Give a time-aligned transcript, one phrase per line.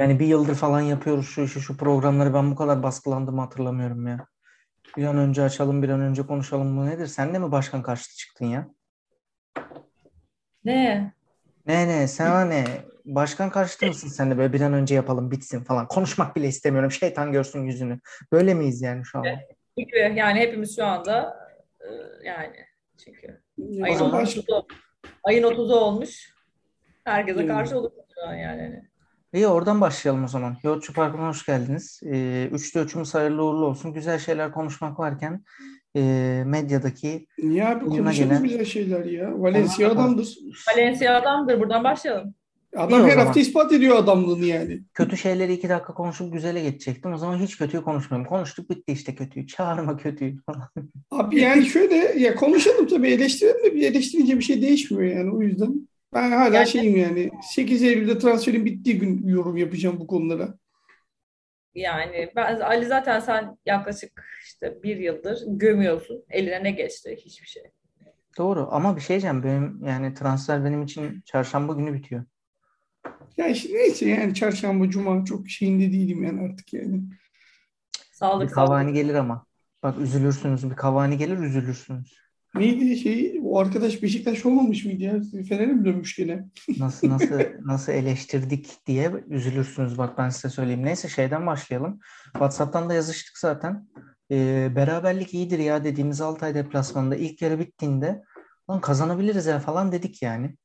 [0.00, 2.34] Yani bir yıldır falan yapıyoruz şu işi, şu programları.
[2.34, 4.26] Ben bu kadar baskılandığımı hatırlamıyorum ya.
[4.96, 6.76] Bir an önce açalım, bir an önce konuşalım.
[6.76, 7.06] Bu nedir?
[7.06, 8.68] Sen de mi başkan karşıtı çıktın ya?
[10.64, 11.12] Ne?
[11.66, 12.64] Ne ne sen ne?
[13.04, 15.88] Başkan karşıtı mısın sen de böyle bir an önce yapalım bitsin falan.
[15.88, 16.90] Konuşmak bile istemiyorum.
[16.90, 18.00] Şeytan görsün yüzünü.
[18.32, 19.24] Böyle miyiz yani şu an?
[19.76, 21.36] Gibi yani hepimiz şu anda
[21.80, 21.88] e,
[22.24, 22.56] yani
[23.04, 23.42] çünkü
[23.82, 24.66] ayın o zaman 30'u
[25.24, 26.34] ayın 30'u olmuş.
[27.04, 28.89] Herkese karşı olur şu an yani.
[29.34, 30.56] İyi oradan başlayalım o zaman.
[30.62, 32.00] Yoğurtçu Parkı'na hoş geldiniz.
[32.12, 33.92] Ee, üçlü ölçümüz hayırlı uğurlu olsun.
[33.92, 35.44] Güzel şeyler konuşmak varken
[35.96, 36.00] e,
[36.46, 39.40] medyadaki Niye abi konuşalım gelen- güzel şeyler ya.
[39.42, 40.38] Valencia adamdır.
[40.76, 41.60] Valencia adamdır.
[41.60, 42.34] Buradan başlayalım.
[42.76, 44.80] Adam İyi her hafta ispat ediyor adamlığını yani.
[44.94, 47.12] kötü şeyleri iki dakika konuşup güzele geçecektim.
[47.12, 48.28] O zaman hiç kötüyü konuşmayalım.
[48.28, 49.46] Konuştuk bitti işte kötüyü.
[49.46, 50.68] Çağırma kötüyü falan.
[51.10, 55.42] Abi yani şöyle ya konuşalım tabii eleştirelim de bir eleştirince bir şey değişmiyor yani o
[55.42, 55.88] yüzden.
[56.14, 60.54] Ben hala Yani- şeyim yani 8 Eylül'de transferin bittiği gün yorum yapacağım bu konulara.
[61.74, 66.24] Yani ben Ali zaten sen yaklaşık işte bir yıldır gömüyorsun.
[66.30, 67.16] Eline ne geçti?
[67.24, 67.62] Hiçbir şey.
[68.38, 69.42] Doğru ama bir şey diyeceğim.
[69.42, 72.24] Benim yani transfer benim için çarşamba günü bitiyor.
[73.36, 77.02] Ya işte neyse yani çarşamba cuma çok şeyinde değilim yani artık yani.
[77.10, 77.16] Bir
[78.12, 78.94] Sağlık Cavani sağlık.
[78.94, 79.46] gelir ama.
[79.82, 80.70] Bak üzülürsünüz.
[80.70, 82.18] Bir Cavani gelir üzülürsünüz.
[82.54, 85.20] Neydi şey o arkadaş Beşiktaş olmamış mıydı ya?
[85.48, 86.48] Fener'e mi dönmüş gene?
[86.78, 89.98] Nasıl nasıl nasıl eleştirdik diye üzülürsünüz.
[89.98, 90.84] Bak ben size söyleyeyim.
[90.84, 92.00] Neyse şeyden başlayalım.
[92.32, 93.88] WhatsApp'tan da yazıştık zaten.
[94.30, 98.22] Ee, beraberlik iyidir ya dediğimiz Altay deplasmanında ilk yarı bittiğinde
[98.70, 100.56] lan kazanabiliriz ya falan dedik yani.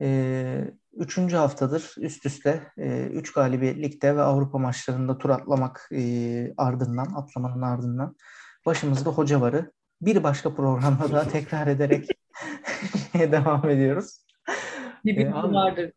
[0.00, 7.06] Ee, üçüncü haftadır üst üste e, üç ligde ve Avrupa maçlarında tur atlamak e, ardından,
[7.14, 8.16] atlamanın ardından
[8.66, 9.72] başımızda hoca varı.
[10.06, 12.08] Bir başka programda daha tekrar ederek
[13.14, 14.16] devam ediyoruz.
[15.04, 15.92] Bir Ee, bilgi abi- vardır.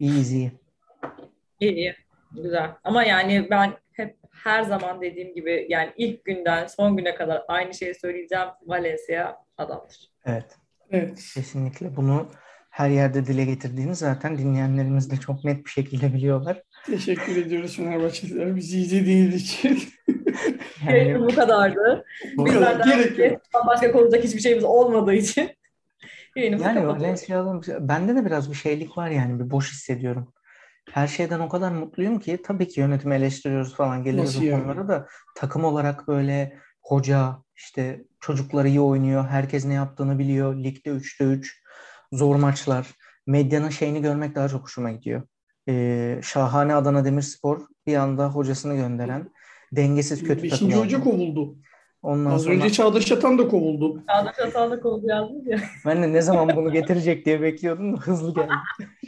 [0.00, 0.46] Easy.
[1.60, 1.94] İyi iyi.
[2.32, 2.70] Güzel.
[2.84, 7.74] Ama yani ben hep her zaman dediğim gibi yani ilk günden son güne kadar aynı
[7.74, 8.48] şeyi söyleyeceğim.
[8.66, 10.10] Valencia adamdır.
[10.24, 10.56] Evet.
[10.90, 11.14] Evet.
[11.34, 12.28] Kesinlikle bunu
[12.70, 16.62] her yerde dile getirdiğini zaten dinleyenlerimiz de çok net bir şekilde biliyorlar.
[16.86, 19.82] Teşekkür ediyoruz Fenerbahçeliler bizi izlediğiniz için.
[20.88, 22.04] Yani bu kadardı.
[22.36, 25.50] Bu daha Gerek başka konuşacak hiçbir şeyimiz olmadığı için
[26.36, 26.86] yayınımızı yani.
[26.86, 30.32] Valencia'nın bende de biraz bir şeylik var yani bir boş hissediyorum.
[30.90, 34.62] Her şeyden o kadar mutluyum ki tabii ki yönetimi eleştiriyoruz falan geliriz Nasıl o yani?
[34.62, 39.28] konulara da takım olarak böyle hoca işte çocuklar iyi oynuyor.
[39.28, 40.54] Herkes ne yaptığını biliyor.
[40.54, 41.62] Ligde 3'te 3
[42.12, 42.86] zor maçlar.
[43.26, 45.22] Medyanın şeyini görmek daha çok hoşuma gidiyor.
[45.70, 49.30] Ee, şahane Adana Demirspor bir anda hocasını gönderen
[49.72, 51.56] dengesiz kötü takım Beşinci hoca kovuldu.
[52.02, 54.04] Ondan Az sonra önce Çağdaş Atan da kovuldu.
[54.08, 55.60] Çağdaş Atan'da konu yazdınız ya.
[55.86, 58.52] ben de ne zaman bunu getirecek diye bekliyordum da hızlı geldi.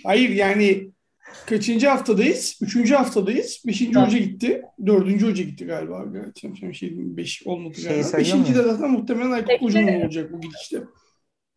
[0.05, 0.91] Hayır yani
[1.47, 2.59] kaçıncı haftadayız?
[2.63, 3.63] Üçüncü haftadayız.
[3.67, 4.09] Beşinci Tamam.
[4.09, 4.63] hoca gitti.
[4.87, 6.05] Dördüncü hoca gitti galiba.
[6.13, 8.19] Gerçi şey, şey, beş olmadı Şeyi galiba.
[8.19, 9.59] Beşinci de zaten muhtemelen Aykut.
[9.61, 10.83] Kocaman olacak bu gidişte.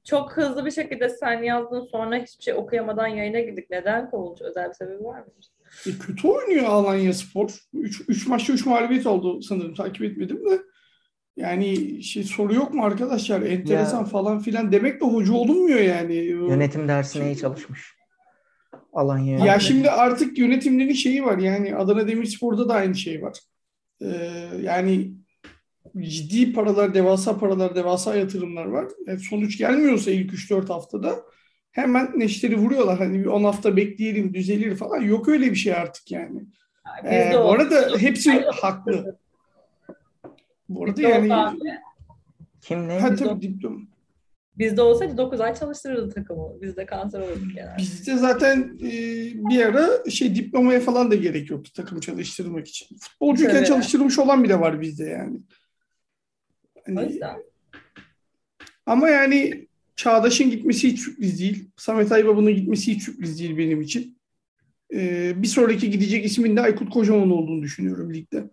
[0.06, 3.70] Çok hızlı bir şekilde sen yazdın sonra hiçbir şey okuyamadan yayına girdik.
[3.70, 4.42] Neden kovulmuş?
[4.42, 5.26] Özel bir sebebi var mı?
[5.88, 7.50] E, kötü oynuyor Alanya Spor.
[7.74, 9.74] Üç, üç maçta üç mağlubiyet oldu sanırım.
[9.74, 10.62] Takip etmedim de.
[11.38, 13.42] Yani şey soru yok mu arkadaşlar?
[13.42, 16.16] Enteresan Ya- falan filan demek de hoca olunmuyor yani.
[16.16, 17.96] Yönetim dersine iyi çalışmış.
[18.94, 23.40] Alanya Ya şimdi artık yönetimlerin şeyi var yani Adana Demirspor'da da aynı şey var.
[24.02, 24.08] Ee,
[24.62, 25.12] yani
[26.00, 28.86] ciddi paralar, devasa paralar, devasa yatırımlar var.
[29.08, 31.16] E, sonuç gelmiyorsa ilk 3-4 haftada
[31.72, 32.98] hemen neşteri vuruyorlar.
[32.98, 35.02] Hani bir 10 hafta bekleyelim, düzelir falan.
[35.02, 36.40] Yok öyle bir şey artık yani.
[37.04, 38.52] Biz Ee, bu arada hepsi Aynen.
[38.62, 39.18] haklı.
[40.70, 41.52] Bu arada Biz de yani
[42.62, 43.00] Kim ne?
[43.00, 43.88] ha, biz de- tabii diplom.
[44.58, 46.62] Bizde olsaydı 9 ay çalıştırırdı takımı.
[46.62, 47.78] Biz de kanser olurduk yani.
[47.78, 48.90] Bizde zaten e,
[49.50, 52.98] bir ara şey diplomaya falan da gerek yoktu takım çalıştırmak için.
[53.02, 53.68] Futbolcuyken Evet.
[53.68, 55.38] çalıştırmış olan bile var bizde yani.
[56.92, 57.36] O Hani, yüzden.
[58.86, 61.70] ama yani Çağdaş'ın gitmesi hiç sürpriz değil.
[61.78, 64.18] Samet Aybaba'nın gitmesi hiç sürpriz değil benim için.
[64.94, 68.50] E, bir sonraki gidecek ismin de Aykut Kocaman olduğunu düşünüyorum ligde.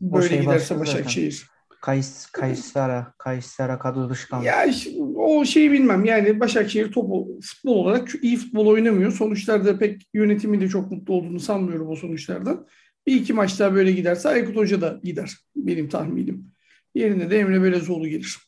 [0.00, 0.94] Böyle şey giderse başladı zaten.
[1.04, 1.46] Başakşehir.
[1.80, 4.46] Kays, Kaysera, Kaysera kadro dışı kalmış.
[4.46, 6.04] Ya işte o şeyi bilmem.
[6.04, 9.12] Yani Başakşehir topu futbol olarak iyi futbol oynamıyor.
[9.12, 12.66] Sonuçlarda pek yönetimi de çok mutlu olduğunu sanmıyorum o sonuçlardan.
[13.06, 15.32] Bir iki maç daha böyle giderse Aykut Hoca da gider.
[15.56, 16.52] Benim tahminim.
[16.94, 18.38] Yerine de Emre Belezoğlu gelir.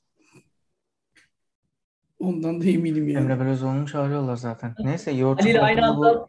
[2.19, 3.25] Ondan da eminim yani.
[3.25, 4.75] Emre Belözoğlu'nu çağırıyorlar zaten.
[4.79, 6.27] Neyse Yoğurtçu Ali aynı anda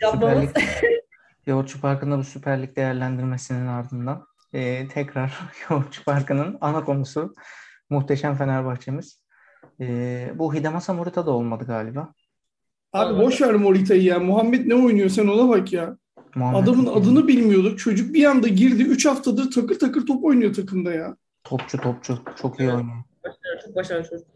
[0.00, 0.50] yapmamız.
[1.46, 5.38] Yoğurtçu Parkı'nda bu Süper Lig değerlendirmesinin ardından e, tekrar
[5.70, 7.34] Yoğurtçu Parkı'nın ana konusu
[7.90, 9.22] muhteşem Fenerbahçemiz.
[9.80, 12.14] E, bu Hidemasa Morita da olmadı galiba.
[12.92, 14.18] Abi boş ver Morita'yı ya.
[14.18, 15.96] Muhammed ne oynuyor sen ona bak ya.
[16.34, 17.78] Muhammed Adamın adını bilmiyorduk.
[17.78, 18.82] Çocuk bir anda girdi.
[18.82, 21.16] 3 haftadır takır takır top oynuyor takımda ya.
[21.44, 22.18] Topçu topçu.
[22.42, 22.74] Çok iyi Evet.
[22.74, 22.96] oynuyor.
[23.24, 24.26] Başarılı, çok başarılı çocuk.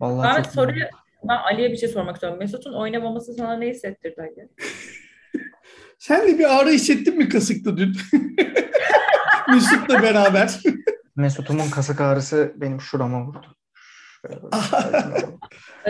[0.00, 0.84] Vallahi Ben soruyu
[1.28, 2.38] ben Ali'ye bir şey sormak istiyorum.
[2.38, 4.48] Mesut'un oynamaması sana ne hissettirdi Ali?
[5.98, 7.96] Sen de bir ağrı hissettin mi kasıkta dün?
[9.48, 10.60] Mesut'la beraber.
[11.16, 13.46] Mesut'umun kasık ağrısı benim şurama vurdu.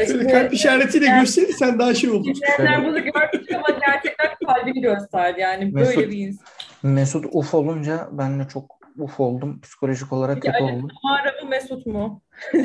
[0.06, 2.30] Şöyle kalp işaretiyle Yani- gösterirsen daha şey olur.
[2.30, 5.40] İzleyenler bunu görmüş ama gerçekten kalbini gösterdi.
[5.40, 6.46] Yani böyle Mesut- bir insan.
[6.82, 9.60] Mesut uf olunca ben de çok uf oldum.
[9.60, 10.88] Psikolojik olarak Peki kötü Ali oldum.
[11.02, 12.22] Kamara mı Mesut mu?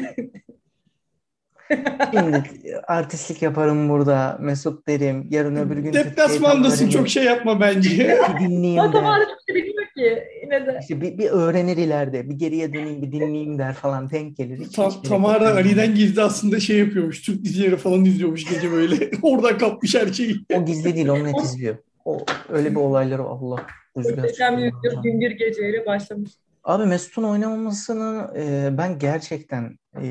[2.11, 2.43] Şimdi
[2.87, 4.37] artistlik yaparım burada.
[4.41, 5.27] Mesut derim.
[5.29, 7.89] Yarın öbür gün Deplasmandasın çok şey yapma bence.
[7.89, 9.01] Bir dinleyeyim Ama der.
[9.01, 10.23] Kamara çok şey bilmiyor ki.
[10.43, 10.77] Yine de.
[10.81, 12.29] İşte bir, bir öğrenir ileride.
[12.29, 14.09] Bir geriye döneyim bir dinleyeyim der falan.
[14.09, 14.59] Denk gelir.
[14.59, 15.53] Hiç, Ta- hiç Tamara.
[15.53, 17.21] Ali'den gizli aslında şey yapıyormuş.
[17.21, 19.09] Türk dizileri falan izliyormuş gece böyle.
[19.21, 20.35] Oradan kapmış her şeyi.
[20.53, 21.07] O gizli değil.
[21.07, 21.77] Onu net izliyor.
[22.05, 23.67] O, öyle bir olayları Allah.
[23.97, 24.59] Rüzgar Muhteşem.
[24.59, 26.31] Yüzyıl bir geceyle başlamış.
[26.63, 30.05] Abi Mesut'un oynamamasını e, ben gerçekten e,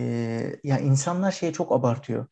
[0.65, 2.27] ya insanlar şeyi çok abartıyor.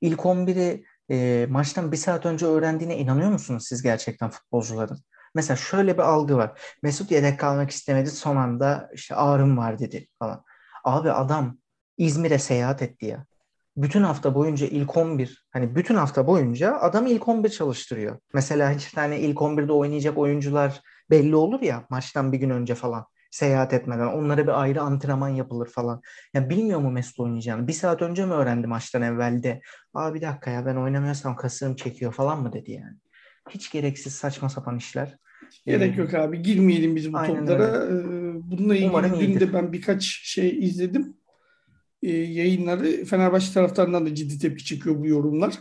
[0.00, 4.98] İlk 11'i e, maçtan bir saat önce öğrendiğine inanıyor musunuz siz gerçekten futbolcuların?
[5.34, 6.60] Mesela şöyle bir algı var.
[6.82, 10.44] Mesut yedek kalmak istemedi son anda işte ağrım var dedi falan.
[10.84, 11.58] Abi adam
[11.98, 13.26] İzmir'e seyahat etti ya.
[13.76, 18.18] Bütün hafta boyunca ilk 11 hani bütün hafta boyunca adam ilk 11 çalıştırıyor.
[18.34, 20.80] Mesela hiç tane ilk 11'de oynayacak oyuncular
[21.10, 24.06] belli olur ya maçtan bir gün önce falan seyahat etmeden.
[24.06, 26.00] Onlara bir ayrı antrenman yapılır falan.
[26.34, 27.68] Ya bilmiyor mu Mesut oynayacağını?
[27.68, 29.60] Bir saat önce mi öğrendi maçtan evvelde?
[29.94, 32.96] Aa bir dakika ya ben oynamıyorsam kasığım çekiyor falan mı dedi yani.
[33.50, 35.16] Hiç gereksiz saçma sapan işler.
[35.66, 36.42] Gerek Ee, yok abi.
[36.42, 37.86] Girmeyelim biz bu toplara.
[37.86, 37.90] Ee,
[38.50, 39.40] Bununla ilgili Umarım dün iyidir.
[39.40, 41.16] de ben birkaç şey izledim.
[42.02, 43.04] Ee, yayınları.
[43.04, 45.54] Fenerbahçe taraftarından da ciddi tepki çıkıyor bu yorumlar.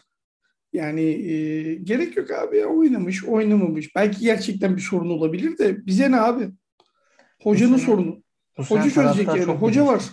[0.74, 2.68] Yani e, gerek yok abi ya.
[2.68, 3.96] Oynamış, oynamamış.
[3.96, 6.52] Belki gerçekten bir sorun olabilir de bize ne abi?
[7.44, 8.24] Hocanın sene- sorunu.
[8.58, 9.46] Hoca çözecek yani.
[9.46, 9.94] çok Hoca bilinçli.
[9.96, 10.04] var.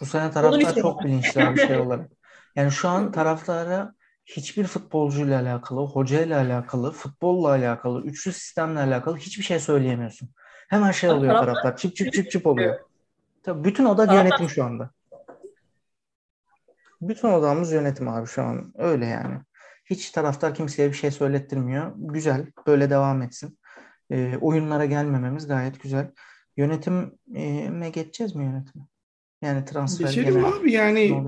[0.00, 2.10] Bu sene taraftar çok bilinçli abi şey olarak.
[2.56, 3.94] Yani şu an taraftara
[4.26, 10.28] hiçbir futbolcuyla alakalı, hocayla alakalı, futbolla alakalı, üçlü sistemle alakalı hiçbir şey söyleyemiyorsun.
[10.68, 11.76] Hemen şey oluyor taraftar-.
[11.76, 12.78] Çıp çıp çıp çıp oluyor.
[13.42, 14.90] Tabii bütün oda yönetim şu anda.
[17.08, 18.72] Bütün odamız yönetim abi şu an.
[18.78, 19.34] Öyle yani.
[19.84, 21.92] Hiç taraftar kimseye bir şey söylettirmiyor.
[21.96, 22.46] Güzel.
[22.66, 23.58] Böyle devam etsin.
[24.10, 26.10] Ee, oyunlara gelmememiz gayet güzel.
[26.56, 28.84] Yönetime geçeceğiz mi yönetime?
[29.42, 31.24] Yani transfer Geçelim genel abi yani.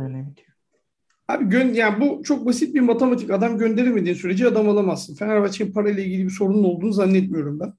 [1.29, 3.31] Abi gön yani bu çok basit bir matematik.
[3.31, 5.15] Adam gönderemediğin sürece adam alamazsın.
[5.15, 7.73] Fenerbahçe'nin parayla ilgili bir sorunun olduğunu zannetmiyorum ben.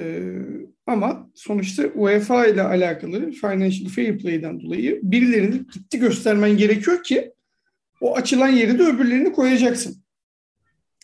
[0.00, 0.42] Ee,
[0.88, 7.32] ama sonuçta UEFA ile alakalı Financial Fair Play'den dolayı birilerini gitti göstermen gerekiyor ki
[8.00, 9.96] o açılan yeri de öbürlerini koyacaksın.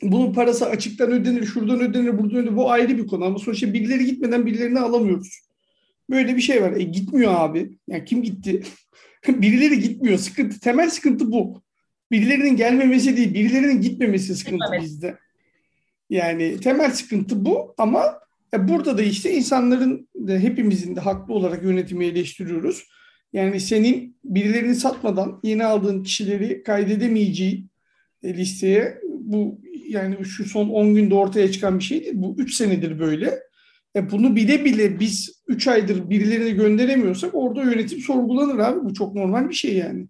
[0.03, 2.57] Bunun parası açıktan ödenir, şuradan ödenir, buradan ödenir.
[2.57, 5.41] Bu ayrı bir konu ama sonuçta birileri gitmeden birilerini alamıyoruz.
[6.11, 6.73] Böyle bir şey var.
[6.77, 7.79] E gitmiyor abi.
[7.89, 8.63] Yani kim gitti?
[9.29, 10.19] birileri gitmiyor.
[10.19, 11.63] Sıkıntı, temel sıkıntı bu.
[12.11, 14.85] Birilerinin gelmemesi değil, birilerinin gitmemesi sıkıntı Gitmemesi.
[14.87, 15.19] bizde.
[16.11, 18.24] Yani temel sıkıntı bu ama
[18.69, 22.85] burada da işte insanların da hepimizin de haklı olarak yönetimi eleştiriyoruz.
[23.33, 27.67] Yani senin birilerini satmadan yeni aldığın kişileri kaydedemeyeceği
[28.23, 32.15] e, listeye bu yani şu son 10 günde ortaya çıkan bir şey değil.
[32.17, 33.41] Bu 3 senedir böyle.
[33.97, 38.85] E bunu bile bile biz 3 aydır birilerini gönderemiyorsak orada yönetim sorgulanır abi.
[38.85, 40.07] Bu çok normal bir şey yani.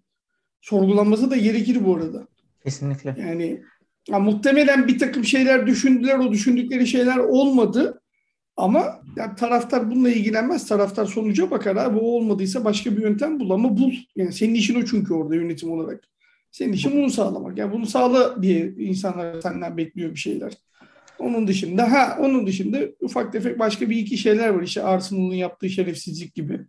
[0.61, 2.27] Sorgulanması da gerekir bu arada.
[2.63, 3.15] Kesinlikle.
[3.19, 3.61] Yani
[4.09, 6.19] ya muhtemelen bir takım şeyler düşündüler.
[6.19, 8.01] O düşündükleri şeyler olmadı.
[8.57, 10.67] Ama ya taraftar bununla ilgilenmez.
[10.67, 11.99] Taraftar sonuca bakar abi.
[11.99, 13.93] O olmadıysa başka bir yöntem bul ama bul.
[14.15, 16.03] Yani senin işin o çünkü orada yönetim olarak.
[16.51, 17.57] Senin işin bunu sağlamak.
[17.57, 20.53] Yani bunu sağla diye insanlar senden bekliyor bir şeyler.
[21.19, 24.63] Onun dışında ha onun dışında ufak tefek başka bir iki şeyler var.
[24.63, 26.59] İşte Arsenal'ın yaptığı şerefsizlik gibi.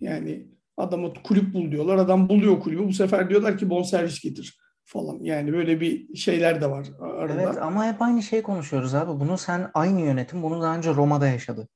[0.00, 0.46] Yani
[0.76, 1.96] adama kulüp bul diyorlar.
[1.96, 2.84] Adam buluyor kulübü.
[2.84, 5.18] Bu sefer diyorlar ki bonservis getir falan.
[5.20, 7.42] Yani böyle bir şeyler de var arada.
[7.42, 9.20] Evet ama hep aynı şey konuşuyoruz abi.
[9.20, 11.68] Bunu sen aynı yönetim bunu daha önce Roma'da yaşadı.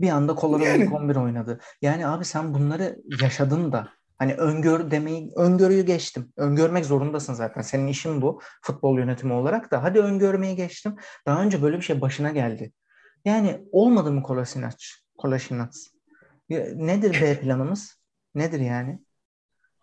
[0.00, 0.84] Bir anda Colorado Yani.
[0.84, 1.60] ilk 11 oynadı.
[1.82, 3.88] Yani abi sen bunları yaşadın da
[4.18, 6.32] hani öngör demeyi öngörüyü geçtim.
[6.36, 7.60] Öngörmek zorundasın zaten.
[7.60, 9.82] Senin işin bu futbol yönetimi olarak da.
[9.82, 10.96] Hadi öngörmeyi geçtim.
[11.26, 12.72] Daha önce böyle bir şey başına geldi.
[13.24, 14.76] Yani olmadı mı Kolasinac?
[15.18, 15.76] Kolasinac.
[16.74, 17.98] Nedir B planımız?
[18.34, 18.98] Nedir yani?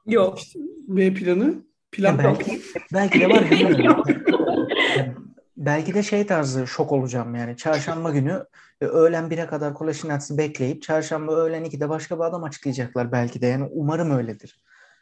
[0.06, 0.40] Yok.
[0.88, 2.62] B planı plan Ya belki
[2.94, 4.04] belki de var bilmiyorum.
[5.58, 7.58] Belki de şey tarzı şok olacağım yani.
[7.58, 8.46] Çarşamba günü
[8.82, 13.48] e, öğlen 1'e kadar Kolasinacs'ı bekleyip çarşamba öğlen 2'de başka bir adam açıklayacaklar belki de.
[13.48, 14.60] Yani umarım öyledir.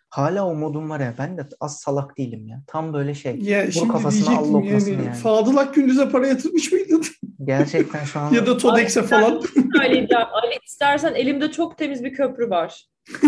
[0.10, 1.13] Hala o modum var ya.
[1.18, 2.62] Ben de az salak değilim ya.
[2.68, 3.40] Tam böyle şey.
[3.40, 5.16] Ya Vur şimdi kafasına Allah oklasın yani, yani.
[5.16, 7.04] Fadıl Akgündüz'e para yatırmış mıydın?
[7.44, 9.44] Gerçekten şu an ya da Todex'e falan.
[9.78, 10.25] söyleyeceğim.
[10.34, 12.86] Ali istersen elimde çok temiz bir köprü var.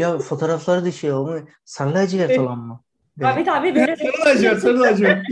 [0.00, 1.40] ya fotoğrafları da şey olmuş.
[1.64, 2.80] Sarı lacivert olan mı?
[3.18, 5.26] Böyle Abi tabii böyle sarı lacivert, sarı lacivert.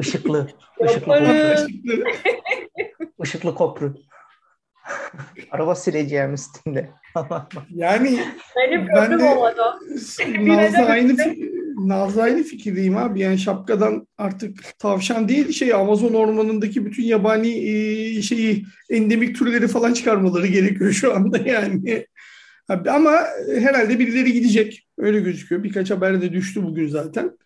[0.00, 0.48] Işıklı
[0.80, 1.66] Yaparız.
[1.66, 2.04] köprü.
[3.24, 3.94] Işıklı köprü.
[5.50, 6.90] Araba süreceğim üstünde.
[7.74, 8.20] yani
[8.56, 9.62] benim Ben de- olmadı.
[10.38, 11.16] Nazlı aynı
[11.78, 13.20] Nazlı aynı fikirdeyim abi.
[13.20, 17.52] Yani şapkadan artık tavşan değil şey Amazon ormanındaki bütün yabani
[18.22, 22.06] şeyi endemik türleri falan çıkarmaları gerekiyor şu anda yani.
[22.70, 24.88] Ama herhalde birileri gidecek.
[24.98, 25.62] Öyle gözüküyor.
[25.62, 27.38] Birkaç haber de düştü bugün zaten.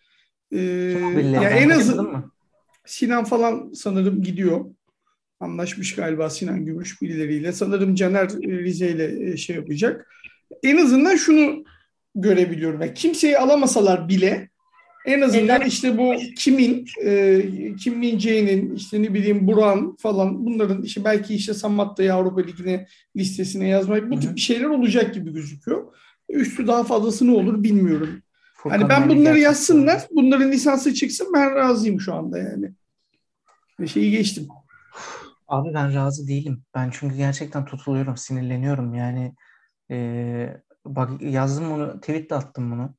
[0.51, 2.31] Ee, ya en kaçırdın azı mı?
[2.85, 4.65] Sinan falan sanırım gidiyor.
[5.39, 7.51] Anlaşmış galiba Sinan Gümüş birileriyle.
[7.51, 10.07] Sanırım Caner e, Rize ile e, şey yapacak.
[10.63, 11.63] En azından şunu
[12.15, 12.81] görebiliyorum.
[12.81, 14.49] Yani kimseyi alamasalar bile
[15.05, 15.73] en azından Evet.
[15.73, 17.41] işte bu kimin, e,
[17.79, 18.17] Kim Min
[18.75, 24.19] işte ne bileyim Buran falan bunların işte belki işte Samatta'yı Avrupa Ligi'ne listesine yazmak bu
[24.19, 25.93] tip bir şeyler olacak gibi gözüküyor.
[26.29, 28.21] Üstü daha fazlası ne olur bilmiyorum.
[28.55, 32.71] Furkan Hani ben bunları yazsınlar, bunların lisansı çıksın ben razıyım şu anda yani.
[33.79, 34.47] Ve şeyi geçtim.
[35.47, 36.63] Abi ben razı değilim.
[36.75, 38.93] Ben çünkü gerçekten tutuluyorum, sinirleniyorum.
[38.93, 39.33] Yani
[39.89, 42.95] eee, bak yazdım bunu, tweet de attım bunu.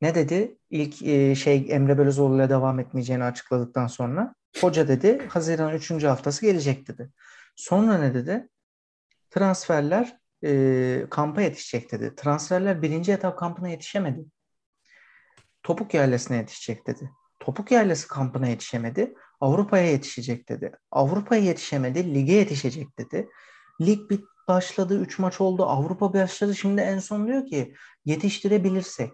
[0.00, 0.58] Ne dedi?
[0.70, 4.34] İlk eee, şey Emre Belözoğlu'yla devam etmeyeceğini açıkladıktan sonra.
[4.60, 6.04] Hoca dedi Haziran 3.
[6.08, 7.10] haftası gelecek dedi.
[7.56, 8.48] Sonra ne dedi?
[9.30, 12.14] Transferler eee, kampa yetişecek dedi.
[12.16, 14.24] Transferler birinci etap kampına yetişemedi.
[15.62, 17.10] Topuk Yaylası'na yetişecek dedi.
[17.40, 19.14] Topuk Yaylası kampına yetişemedi.
[19.40, 20.72] Avrupa'ya yetişecek dedi.
[20.90, 23.28] Avrupa'ya yetişemedi, lige yetişecek dedi.
[23.80, 25.64] Lig bit başladı, 3 maç oldu.
[25.66, 26.54] Avrupa başladı.
[26.54, 27.74] Şimdi en son diyor ki
[28.04, 29.12] yetiştirebilirsek.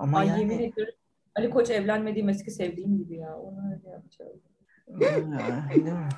[0.00, 0.94] Ama Ay yani yemin ediyorum.
[1.36, 3.36] Ali Koç evlenmediğim eski sevdiğim gibi ya.
[3.36, 4.32] Onu öyle yapacağım.
[5.00, 6.08] Ya, mi?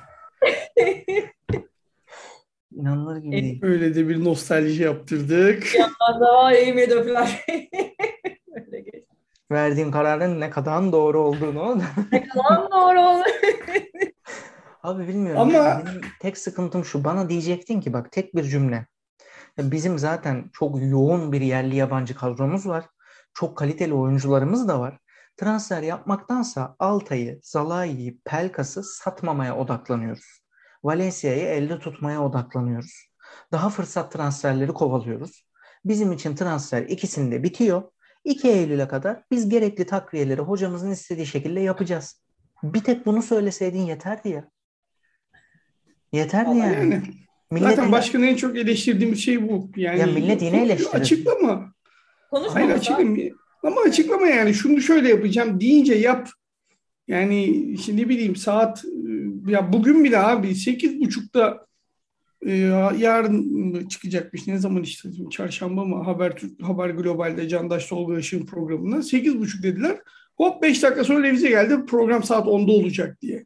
[2.71, 3.59] İnanılır gibi değil.
[3.63, 5.63] Öyle de bir nostalji yaptırdık.
[6.19, 7.27] Daha yemin ediyorum falan.
[8.55, 9.07] Öyle geçti.
[9.51, 11.81] Verdiğin kararın ne kadar doğru olduğunu.
[12.11, 13.23] Ne kadar doğru oldu.
[14.83, 15.41] Abi bilmiyorum.
[15.41, 17.03] Ama- benim tek sıkıntım şu.
[17.03, 18.87] Bana diyecektin ki bak tek bir cümle.
[19.57, 22.85] Ya Bizim zaten çok yoğun bir yerli yabancı kadromuz var.
[23.33, 24.99] Çok kaliteli oyuncularımız da var.
[25.37, 30.43] Transfer yapmaktansa Altay'ı, Zalai'yi, Pelkas'ı satmamaya odaklanıyoruz.
[30.83, 33.09] Valencia'yı elde tutmaya odaklanıyoruz.
[33.51, 35.45] Daha fırsat transferleri kovalıyoruz.
[35.85, 37.83] Bizim için transfer ikisinde bitiyor.
[38.23, 42.23] 2 Eylül'e kadar biz gerekli takviyeleri hocamızın istediği şekilde yapacağız.
[42.63, 44.49] Bir tek bunu söyleseydin yeterdi ya.
[46.11, 46.93] Yeterdi Vallahi yani.
[46.93, 47.03] Yani
[47.51, 49.71] Millet zaten başkanın en çok eleştirdiğimiz şey bu.
[49.75, 50.93] Yani Ya millet yine eleştirir.
[50.93, 51.72] Açıklama.
[52.33, 52.95] Hayır Konuşmamışlar.
[52.95, 53.17] açıklama.
[53.63, 56.29] Ama açıklama yani şunu şöyle yapacağım deyince yap.
[57.07, 61.65] Yani ne bileyim saat e, ya bugün bile abi sekiz buçukta
[62.45, 62.51] e,
[62.97, 69.03] yarın mı çıkacakmış ne zaman işte çarşamba mı Haber Haber Global'de Candaş Tolga Işık'ın programında
[69.03, 69.99] sekiz buçuk dediler.
[70.37, 73.45] Hop beş dakika sonra revize geldi program saat 10'da olacak diye.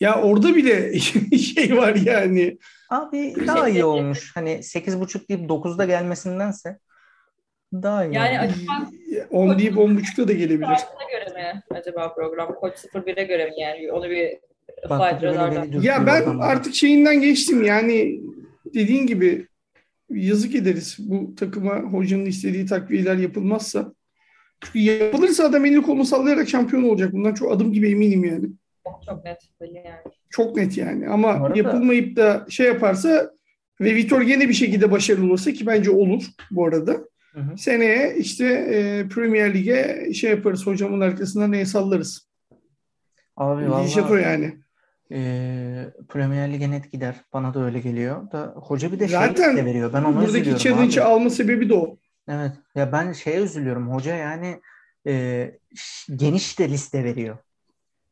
[0.00, 0.98] Ya orada bile
[1.38, 2.58] şey var yani.
[2.90, 4.30] Abi daha iyi olmuş.
[4.34, 6.78] Hani 8.30 deyip 9'da gelmesindense
[7.72, 8.90] daha iyi Yani acaba
[9.30, 10.68] 10 deyip 10.30'da da gelebilir.
[11.12, 12.54] göre mi acaba program?
[12.54, 13.92] Koç 01'e göre mi yani?
[13.92, 14.38] Onu bir
[14.90, 16.38] Bak, beni Ya ben oradan.
[16.38, 18.20] artık şeyinden geçtim yani
[18.74, 19.46] dediğin gibi
[20.10, 23.92] yazık ederiz bu takıma hocanın istediği takviyeler yapılmazsa.
[24.60, 27.12] Çünkü yapılırsa adam elini kolunu sallayarak şampiyon olacak.
[27.12, 28.46] Bundan çok adım gibi eminim yani.
[28.84, 30.14] Çok, çok net belli yani.
[30.30, 31.08] Çok net yani.
[31.08, 33.30] Ama arada- yapılmayıp da şey yaparsa
[33.80, 36.96] ve Vitor gene bir şekilde başarılı olursa ki bence olur bu arada.
[37.38, 37.58] Hı hı.
[37.58, 42.28] Seneye işte e, Premier Lig'e şey yaparız hocamın arkasından el sallarız.
[43.36, 44.56] Abi o vallahi yani.
[45.12, 45.18] e,
[46.08, 47.24] Premier Lig'e net gider.
[47.32, 48.32] Bana da öyle geliyor.
[48.32, 49.92] Da hoca bir de şey Zaten liste veriyor.
[49.92, 50.50] Ben ona Buradaki
[51.00, 51.06] abi.
[51.06, 51.98] alma sebebi de o.
[52.28, 52.52] Evet.
[52.74, 53.90] Ya ben şeye üzülüyorum.
[53.90, 54.60] Hoca yani
[55.06, 55.50] e,
[56.16, 57.38] geniş de liste veriyor.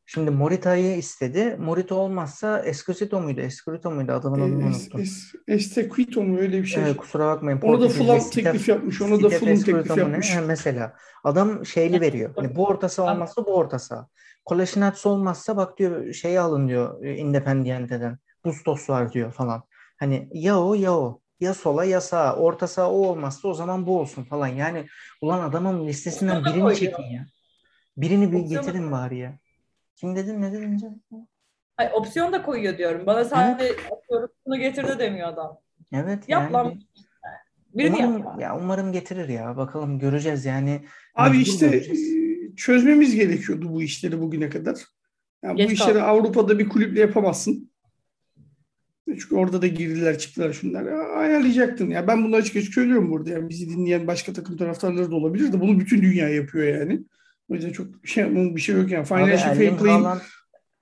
[0.08, 1.56] Şimdi Morita'yı istedi.
[1.60, 3.40] Morita olmazsa Esposito muydu?
[3.40, 4.12] Esposito muydu?
[4.12, 5.00] Adamın adını Es, unuttum.
[5.00, 6.82] es, Estequito mu öyle bir şey.
[6.82, 7.60] Evet, kusura bakmayın.
[7.62, 9.02] Onu da Fulham teklif yapmış.
[9.02, 10.02] Ona da Fulham teklif ne?
[10.02, 10.36] yapmış.
[10.36, 10.96] Ha, mesela.
[11.24, 12.32] Adam şeyli veriyor.
[12.36, 14.06] Hani bu ortası olmazsa bu ortası.
[14.44, 18.18] Kolasinac olmazsa bak diyor şeyi alın diyor e, Independiente'den.
[18.44, 19.62] Bustos var diyor falan.
[19.98, 21.20] Hani ya o ya o.
[21.40, 22.36] Ya sola ya sağa.
[22.36, 24.46] Orta saha o olmazsa o zaman bu olsun falan.
[24.46, 24.86] Yani
[25.22, 27.26] ulan adamın listesinden birini çekin ya.
[27.96, 29.38] Birini bir getirin bari ya.
[29.96, 30.76] Kim dedin ne dedin?
[30.78, 31.00] Can?
[31.76, 33.06] Ay, opsiyon da koyuyor diyorum.
[33.06, 35.58] Bana sadece atıyorum bunu getir de demiyor adam.
[35.92, 36.74] Evet Yap yani lan.
[36.74, 36.86] bir-
[37.74, 38.40] Birini Umarım, yap.
[38.40, 39.56] ya umarım getirir ya.
[39.56, 40.80] Bakalım göreceğiz yani.
[41.14, 42.56] Abi işte göreceğiz.
[42.56, 44.76] çözmemiz gerekiyordu bu işleri bugüne kadar.
[45.44, 46.02] Yani Geç bu işleri kaldık.
[46.08, 47.70] Avrupa'da bir kulüple yapamazsın.
[49.08, 50.82] Çünkü orada da girdiler çıktılar şunlar.
[50.84, 51.90] Ya, Ayarlayacaktın.
[51.90, 53.30] Ya ben bunu açık açık söylüyorum burada.
[53.30, 57.00] Yani bizi dinleyen başka takım taraftarları da olabilir de bunu bütün dünya yapıyor yani.
[57.48, 59.00] O yüzden çok şey yapmanın bir şey yok yani.
[59.00, 60.20] Abi Financial fair Erling play'in Haaland,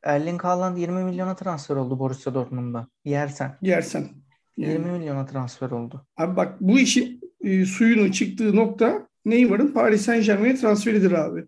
[0.02, 2.88] Erling Haaland 20 milyona transfer oldu Borussia Dortmund'a.
[3.04, 3.59] Yersen.
[3.62, 4.09] yersen.
[4.56, 4.73] Yani.
[4.73, 6.06] 20 milyona transfer oldu.
[6.16, 11.44] Abi bak bu işin e, suyunun çıktığı nokta Neymar'ın Paris Saint Germain'e transferidir abi.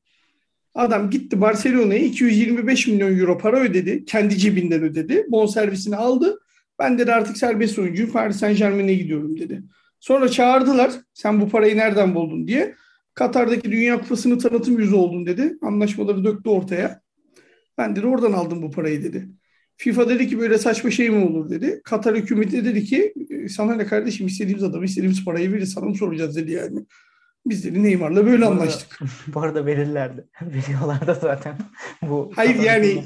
[0.74, 4.04] Adam gitti Barcelona'ya 225 milyon euro para ödedi.
[4.04, 5.26] Kendi cebinden ödedi.
[5.30, 6.38] Bonservisini aldı.
[6.78, 9.62] Ben dedi artık serbest oyuncuyum Paris Saint Germain'e gidiyorum dedi.
[10.00, 10.92] Sonra çağırdılar.
[11.14, 12.74] Sen bu parayı nereden buldun diye.
[13.20, 15.56] Katar'daki Dünya Kupası'nı tanıtım yüzü oldun dedi.
[15.62, 17.00] Anlaşmaları döktü ortaya.
[17.78, 19.28] Ben dedi oradan aldım bu parayı dedi.
[19.76, 21.80] FIFA dedi ki böyle saçma şey mi olur dedi.
[21.84, 25.94] Katar hükümeti dedi ki "E, sana ne kardeşim istediğimiz adamı istediğimiz parayı verir sana mı
[25.94, 26.78] soracağız dedi yani.
[27.46, 28.98] Biz dedi Neymar'la böyle Bu arada- anlaştık.
[29.34, 30.24] Bu arada verirlerdi.
[30.42, 31.58] Veriyorlar da zaten.
[32.02, 33.04] Bu Hayır yani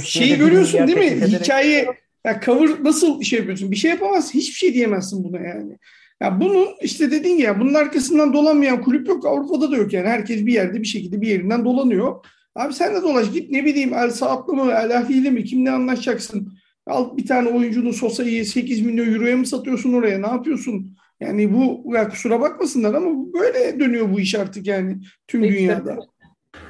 [0.00, 1.26] Şeyi görüyorsun değil mi?
[1.26, 1.86] Hikaye
[2.26, 3.70] ya cover nasıl şey yapıyorsun?
[3.70, 4.38] Bir şey yapamazsın.
[4.38, 5.78] Hiçbir şey diyemezsin buna yani.
[6.22, 9.26] Ya bunun işte dediğin ya bunun arkasından dolanmayan kulüp yok.
[9.26, 10.08] Avrupa'da da yok yani.
[10.08, 12.24] Herkes bir yerde bir şekilde bir yerinden dolanıyor.
[12.54, 16.52] Abi sen de dolaş git ne bileyim El Saad'la mı El Ahli'yle mi kimle anlaşacaksın?
[16.86, 20.18] Al bir tane oyuncunun Sosa'yı 8 milyon euroya mı satıyorsun oraya?
[20.18, 20.96] Ne yapıyorsun?
[21.20, 24.98] Yani bu ya kusura bakmasınlar ama böyle dönüyor bu iş artık yani
[25.28, 25.98] tüm Peki, dünyada.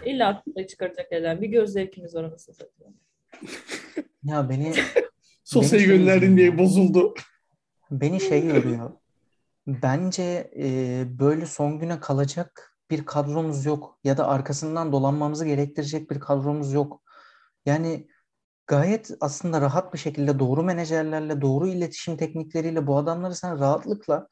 [0.07, 2.95] İlla aklına çıkaracak eden bir göz zevkimiz var anasını satayım.
[4.25, 4.73] Ya beni
[5.45, 7.15] Sosa'yı Beni şey gönderdin üzüyor diye bozuldu.
[7.91, 9.02] beni şey yoruyor.
[9.67, 16.21] Bence e, böyle son güne kalacak bir kadromuz yok ya da arkasından dolanmamızı gerektirecek bir
[16.21, 17.03] kadromuz yok.
[17.67, 18.09] Yani
[18.67, 24.29] gayet aslında rahat bir şekilde doğru menajerlerle, doğru iletişim teknikleriyle bu adamları sen rahatlıkla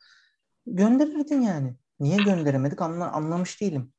[0.66, 1.76] gönderirdin yani.
[2.00, 3.92] Niye gönderemedik anla, anlamış değilim.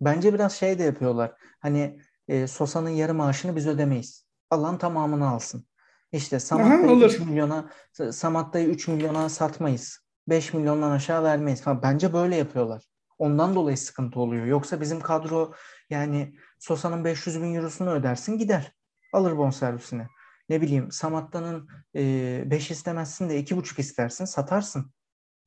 [0.00, 1.32] Bence biraz şey de yapıyorlar.
[1.60, 4.26] Hani e, Sosa'nın yarı maaşını biz ödemeyiz.
[4.50, 5.66] Alan tamamını alsın.
[6.12, 7.10] İşte Samatta'yı olur.
[7.10, 7.70] 3 milyona
[8.10, 9.98] Samatta'yı 3 milyona satmayız.
[10.28, 11.82] 5 milyondan aşağı vermeyiz falan.
[11.82, 12.82] Bence böyle yapıyorlar.
[13.18, 14.46] Ondan dolayı sıkıntı oluyor.
[14.46, 15.52] Yoksa bizim kadro
[15.90, 18.72] yani Sosa'nın 500 bin eurosunu ödersin gider.
[19.12, 20.06] Alır bonservisini.
[20.48, 24.92] Ne bileyim Samatta'nın 5 istemezsin de 2,5 istersin satarsın.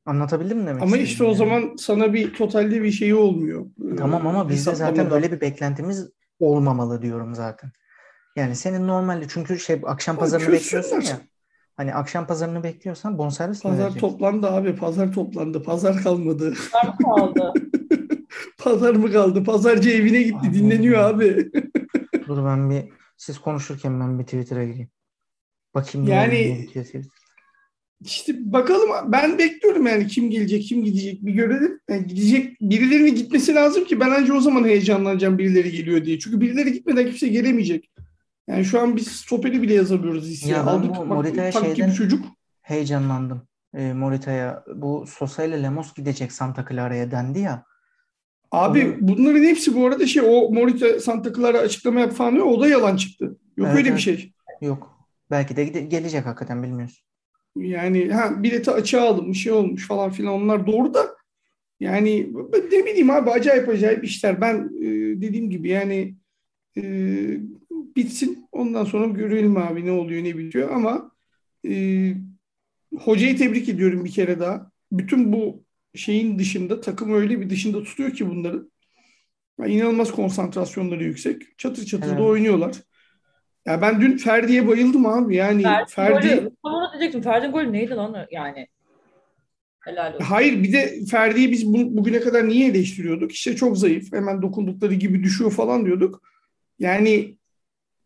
[0.06, 1.38] Anlatabildim mi demek Ama işte o yani?
[1.38, 3.66] zaman sana bir totalde bir şeyi olmuyor.
[3.98, 5.16] Tamam ama bizde zaten hesaplamada.
[5.16, 6.10] öyle bir beklentimiz
[6.40, 7.72] olmamalı diyorum zaten.
[8.36, 11.22] Yani senin normalde çünkü şey akşam pazarını bekliyorsun ya.
[11.78, 14.08] Hani akşam pazarını bekliyorsan bonservis mi Pazar vereceksin?
[14.08, 14.76] toplandı abi.
[14.76, 15.64] Pazar toplandı.
[15.64, 16.54] Pazar kalmadı.
[16.74, 17.54] Var mı kaldı?
[18.58, 19.44] Pazar mı kaldı?
[19.44, 20.48] Pazarcı evine gitti.
[20.50, 20.54] Abi.
[20.54, 21.52] Dinleniyor abi.
[22.28, 22.84] Dur ben bir
[23.18, 24.90] siz konuşurken ben bir Twitter'a gireyim.
[25.76, 26.68] Bakayım ne Yani-.
[28.06, 31.80] İşte bakalım ben bekliyorum yani kim gelecek kim gidecek bir görelim.
[31.90, 36.20] Yani gidecek birilerinin gitmesi lazım ki ben ancak o zaman heyecanlanacağım birileri geliyor diye.
[36.20, 37.93] Çünkü birileri gitmeden kimse gelemeyecek.
[38.48, 40.52] Yani şu an biz stoperi bile yazamıyoruz hisseye.
[40.52, 42.26] Ya Aldık Morita'ya şeyden- çocuk.
[42.62, 43.48] Heyecanlandım.
[43.74, 47.66] E, Morita'ya bu Sosa ile Lemos gidecek Santa Clara'ya dendi ya.
[48.52, 52.46] Abi Onu- bunların hepsi bu arada şey o Morita Santa Clara açıklama yap falan diyor.
[52.46, 53.38] O da yalan çıktı.
[53.58, 54.34] Yok Evet, öyle bir şey.
[54.62, 55.08] Yok.
[55.32, 57.04] Belki de gelecek hakikaten bilmiyoruz.
[57.56, 61.16] Yani ha bileti açığa alınmış şey olmuş falan filan onlar doğru da
[61.80, 62.30] yani
[62.72, 64.42] ne bileyim abi acayip acayip işler.
[64.42, 64.86] Ben e,
[65.22, 66.16] dediğim gibi yani
[66.78, 66.82] e,
[67.96, 71.12] bitsin ondan sonra görelim abi ne oluyor ne bitiyor ama
[71.68, 72.14] e,
[72.98, 74.72] hocayı tebrik ediyorum bir kere daha.
[74.92, 75.64] Bütün bu
[75.96, 78.68] şeyin dışında takım öyle bir dışında tutuyor ki bunları.
[79.60, 81.58] Ya inanılmaz konsantrasyonları yüksek.
[81.58, 82.22] Çatır çatır da Evet.
[82.22, 82.76] oynuyorlar.
[83.66, 85.36] Ya ben dün Ferdi'ye bayıldım abi.
[85.36, 87.22] Yani Ferdi Ferdi golü, tam onu diyecektim.
[87.22, 88.68] Ferdi'nin golü neydi lan yani?
[89.80, 90.26] Helal olsun.
[90.26, 93.32] Hayır bir de Ferdi'yi biz bu- bugüne kadar niye eleştiriyorduk?
[93.32, 94.14] İşte çok zayıf.
[94.14, 96.24] Hemen dokundukları gibi düşüyor falan diyorduk.
[96.80, 97.38] Yani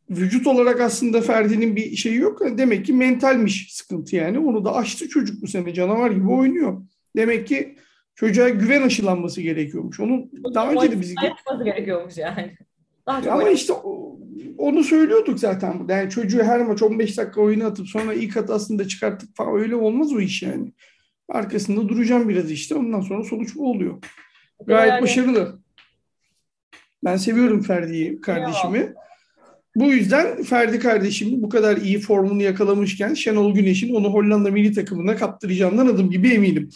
[0.10, 2.42] vücut olarak aslında Ferdi'nin bir şeyi yok.
[2.58, 4.40] Demek ki mentalmiş sıkıntı yani.
[4.40, 5.74] Onu da aştı çocuk bu sene.
[5.74, 6.82] Canavar gibi oynuyor.
[7.16, 7.76] Demek ki
[8.16, 10.00] çocuğa güven aşılanması gerekiyormuş.
[10.00, 12.58] Onun daha önce de bizi Yapması gerekiyormuş yani.
[13.08, 13.74] Daha çok ama işte
[14.58, 15.80] onu söylüyorduk zaten.
[15.80, 15.94] burada.
[15.94, 20.14] Yani çocuğu her maç 15 dakika oyuna atıp sonra ilk hatasını çıkarttık falan öyle olmaz
[20.14, 20.72] o iş yani.
[21.30, 22.76] Arkasında duracağım biraz işte.
[22.76, 23.98] Ondan sonra sonuç bu oluyor.
[24.68, 25.60] Gayet Yani- başarılı.
[27.04, 28.94] Ben seviyorum Ferdi'yi kardeşimi.
[29.78, 35.16] Bu yüzden Ferdi kardeşim bu kadar iyi formunu yakalamışken Şenol Güneş'in onu Hollanda milli takımına
[35.16, 36.70] kaptıracağından adım gibi eminim.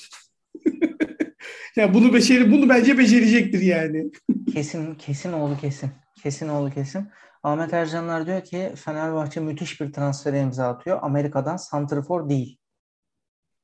[1.76, 4.12] ya bunu beceri bunu bence becerecektir yani.
[4.54, 5.90] Kesin kesin oğlu kesin.
[6.24, 7.08] Kesin oğlu kesin.
[7.44, 11.00] Ahmet Ercanlar diyor ki Fenerbahçe müthiş bir transfere imza atıyor.
[11.02, 12.58] Amerika'dan santrfor değil.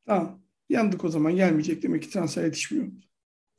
[0.06, 0.41] Tamam.
[0.69, 2.88] Yandık o zaman gelmeyecek demek ki transfer yetişmiyor.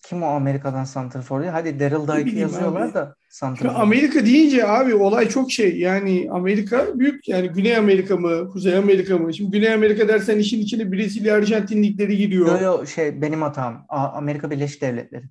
[0.06, 1.50] Kim o Amerika'dan santrfor diye?
[1.50, 2.94] Hadi Daryl Dike'ı yazıyorlar abi.
[2.94, 3.74] da santrfor.
[3.74, 5.78] Amerika deyince abi olay çok şey.
[5.78, 7.28] Yani Amerika büyük.
[7.28, 9.34] Yani Güney Amerika mı, Kuzey Amerika mı?
[9.34, 12.60] Şimdi Güney Amerika dersen işin içine Brezilya, Arjantin ligleri giriyor.
[12.60, 13.86] Yo yo şey benim hatam.
[13.88, 15.24] Amerika Birleşik Devletleri.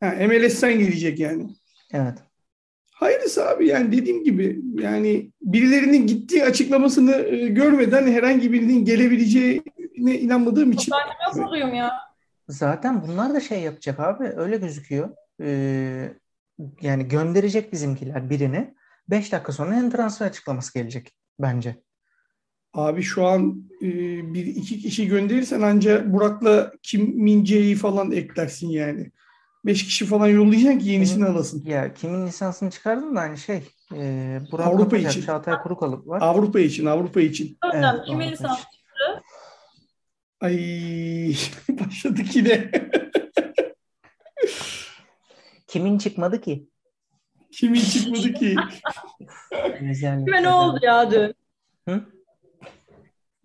[0.00, 1.46] Ha, MLS'ten gelecek yani.
[1.92, 2.18] Evet.
[2.94, 9.62] Hayırlısı abi yani dediğim gibi yani birilerinin gittiği açıklamasını e, görmeden herhangi birinin gelebileceğine
[10.20, 10.94] inanmadığım için.
[10.94, 11.92] Ben de mutluyum ya.
[12.48, 14.24] Zaten bunlar da şey yapacak abi.
[14.36, 15.10] Öyle gözüküyor.
[15.40, 16.14] Ee,
[16.80, 18.74] yani gönderecek bizimkiler birini.
[19.10, 21.82] 5 dakika sonra en transfer açıklaması gelecek bence.
[22.74, 23.88] Abi şu an e,
[24.34, 29.10] bir iki kişi gönderirsen ancak Burak'la Kim Min-jae'yi falan eklersin yani.
[29.64, 31.64] Beş kişi falan yollayacaksın ki yenisini Kimin- alasın.
[31.66, 33.62] Ya kimin lisansını çıkardın da hani şey
[33.94, 35.22] e, Burak Avrupa Kapacak, için.
[35.22, 36.18] Çağatay Kurukalıp var.
[36.22, 37.58] Avrupa için, Avrupa için.
[37.72, 38.46] Evet, kimin için.
[40.44, 41.36] Ay
[41.68, 42.70] başladık yine.
[45.66, 46.68] Kimin çıkmadı ki?
[47.52, 48.56] Kimin çıkmadı ki?
[49.78, 51.34] Kime ne oldu ya dün?
[51.88, 52.00] Hı?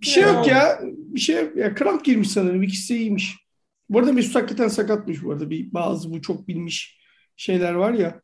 [0.02, 0.80] Bir şey yok ya.
[0.84, 1.56] Bir şey yok.
[1.56, 2.64] Ya kramp girmiş sanırım.
[2.64, 3.38] İkisi iyiymiş.
[3.90, 5.50] Bu arada Mesut hakikaten sakatmış bu arada.
[5.50, 7.00] Bir, bazı bu çok bilmiş
[7.36, 8.22] şeyler var ya.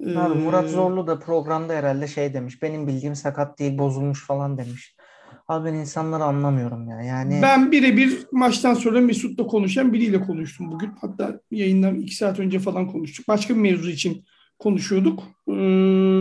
[0.00, 2.62] Abi Murat Ee, Zorlu da programda herhalde şey demiş.
[2.62, 4.96] Benim bildiğim sakat değil bozulmuş falan demiş.
[5.52, 7.02] Abi ben insanları anlamıyorum ya.
[7.02, 10.90] Yani Ben birebir maçtan sonra Mesut'la konuşan biriyle konuştum bugün.
[11.00, 13.28] Hatta yayından iki saat önce falan konuştuk.
[13.28, 14.24] Başka bir mevzu için
[14.58, 15.22] konuşuyorduk.
[15.48, 16.20] Ee,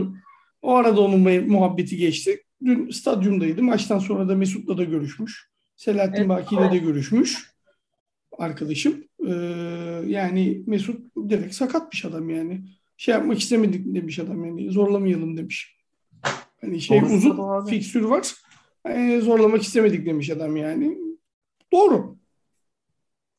[0.62, 2.44] o arada onun muhabbeti geçti.
[2.66, 3.64] Dün stadyumdaydı.
[3.64, 5.50] Maçtan sonra da Mesut'la da görüşmüş.
[5.76, 6.30] Selahattin Evet.
[6.30, 7.52] Baki ile de görüşmüş.
[8.38, 9.04] Arkadaşım.
[9.28, 9.34] Ee,
[10.08, 12.62] yani Mesut direkt sakatmış adam yani.
[12.98, 14.72] Şey yapmak istemedik demiş adam yani.
[14.72, 15.76] Zorlamayalım demiş.
[16.62, 18.34] Hani şey Doğrusu uzun fikstür var.
[18.90, 20.98] Ee, zorlamak istemedik demiş adam yani.
[21.74, 22.18] Doğru.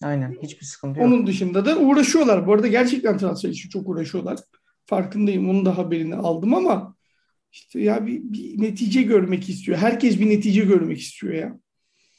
[0.02, 1.08] aynen hiçbir sıkıntı yok.
[1.08, 2.46] Onun dışında da uğraşıyorlar.
[2.46, 4.38] Bu arada gerçekten transfer için çok uğraşıyorlar.
[4.86, 5.50] Farkındayım.
[5.50, 6.96] Onun da haberini aldım ama
[7.52, 9.78] işte ya bir, bir netice görmek istiyor.
[9.78, 11.58] Herkes bir netice görmek istiyor ya.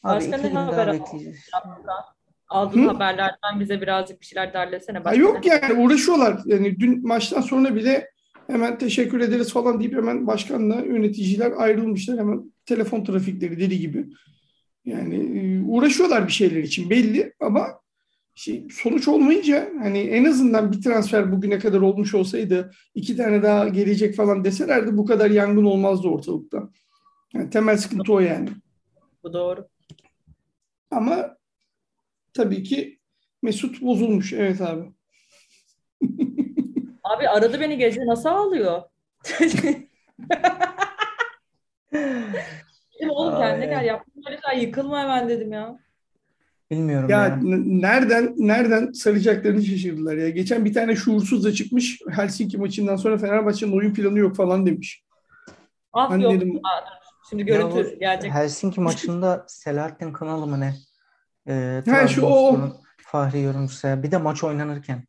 [0.04, 1.36] Abi Başka ne haber aldın?
[2.50, 5.06] Aldığın haberlerden bize birazcık bir şeyler derlesene.
[5.06, 5.54] Başka yok ne?
[5.54, 6.42] yani uğraşıyorlar.
[6.46, 8.10] Yani dün maçtan sonra bile
[8.48, 12.20] hemen teşekkür ederiz falan deyip hemen başkanla yöneticiler ayrılmışlar.
[12.20, 14.06] Hemen telefon trafikleri deli gibi.
[14.86, 17.68] Yani e, uğraşıyorlar bir şeyler için belli ama
[18.36, 23.68] şey, sonuç olmayınca hani en azından bir transfer bugüne kadar olmuş olsaydı iki tane daha
[23.68, 26.70] gelecek falan deselerdi bu kadar yangın olmazdı ortalıkta.
[27.34, 28.50] Yani temel sıkıntı o yani.
[29.24, 29.68] Bu doğru.
[30.92, 31.38] Ama
[32.34, 33.00] tabii ki
[33.42, 34.34] Mesut bozulmuş.
[34.34, 34.84] Evet abi.
[37.04, 38.82] Abi aradı beni gece nasıl ağlıyor?
[41.94, 45.80] Dedim oğlum kendine gel yapma böyle şey yıkılma hemen dedim ya.
[46.72, 47.36] Bilmiyorum Ya ya.
[47.36, 50.30] n- nereden nereden saracaklarını şaşırdılar ya.
[50.30, 52.00] Geçen bir tane şuursuz da çıkmış.
[52.10, 55.04] Helsinki maçından sonra Fenerbahçe'nin oyun planı yok falan demiş.
[55.94, 56.34] Af Ben yok.
[56.34, 56.62] dedim-.
[57.30, 58.32] Şimdi Ya görüntü o gelecek.
[58.32, 60.74] Helsinki maçında Selahattin Kınalı mı ne?
[61.48, 62.60] Ee, Ha, şu o.
[62.98, 63.88] Fahri yorumcusu.
[63.88, 64.04] ya.
[64.04, 65.04] Bir de maç oynanırken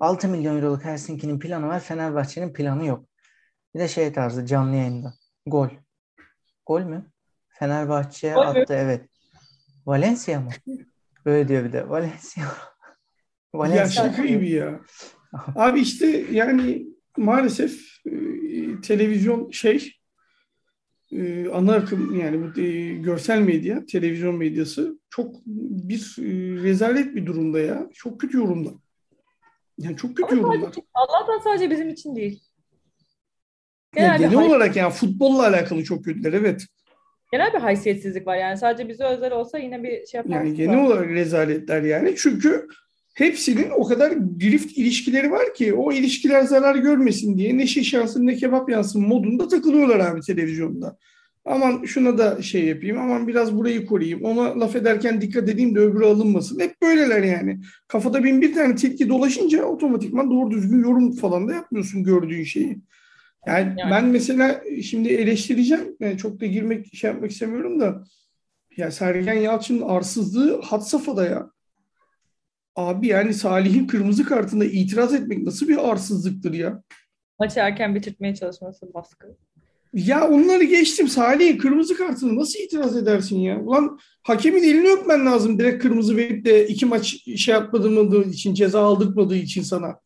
[0.00, 1.80] 6 milyon euroluk Helsinki'nin planı var.
[1.80, 3.04] Fenerbahçe'nin planı yok.
[3.74, 5.14] Bir de şey tarzı canlı yayında.
[5.46, 5.68] Gol.
[6.66, 7.10] Gol mü?
[7.48, 8.60] Fenerbahçe Gol mü?
[8.60, 9.08] attı evet.
[9.86, 10.50] Valencia mı?
[11.24, 11.88] Böyle diyor bir de.
[11.88, 12.42] Valencia.
[13.54, 13.86] Ya Valencia.
[13.86, 14.80] şaka gibi ya.
[15.54, 18.10] Abi işte yani maalesef e,
[18.80, 19.92] televizyon şey
[21.12, 27.26] e, ana akım yani bu e, görsel medya, televizyon medyası çok bir e, rezalet bir
[27.26, 27.90] durumda ya.
[27.94, 28.70] Çok kötü yorumda.
[29.78, 30.60] Yani çok kötü Ama yorumlar.
[30.66, 32.42] sadece, Allah'tan sadece bizim için değil.
[33.96, 36.66] Genel, genel olarak yani futbolla alakalı çok kötüler evet.
[37.32, 38.36] genel bir haysiyetsizlik var.
[38.36, 40.46] Yani sadece bize özel olsa yine bir şey yaparsın.
[40.46, 42.14] Yani genel olarak rezaletler yani.
[42.16, 42.66] Çünkü
[43.14, 48.26] hepsinin o kadar grift ilişkileri var ki o ilişkiler zarar görmesin diye ne şiş yansın
[48.26, 50.96] ne kebap yansın modunda takılıyorlar abi televizyonda.
[51.46, 55.80] Aman şuna da şey yapayım, aman biraz burayı koruyayım, ona laf ederken dikkat edeyim de
[55.80, 56.60] öbürü alınmasın.
[56.60, 57.60] Hep böyleler yani.
[57.88, 62.78] Kafada bin bir tane tilki dolaşınca otomatikman doğru düzgün yorum falan da yapmıyorsun gördüğün şeyi.
[63.46, 63.90] Yani, Yani.
[63.90, 68.04] ben mesela şimdi eleştireceğim, yani çok da girmek şey yapmak istemiyorum da
[68.76, 71.50] ya Sergen Yalçın'ın arsızlığı had safhada ya.
[72.76, 76.82] Abi yani Salih'in kırmızı kartında itiraz etmek nasıl bir arsızlıktır ya?
[77.38, 79.26] Maçı erken bitirtmeye çalışması baskı.
[79.94, 81.08] Ya onları geçtim.
[81.08, 83.60] Salih'in kırmızı kartını nasıl itiraz edersin ya?
[83.60, 88.80] Ulan hakemin elini öpmen lazım direkt kırmızı verip de iki maç şey yapmadığı için, ceza
[88.80, 90.00] aldırtmadığı için sana.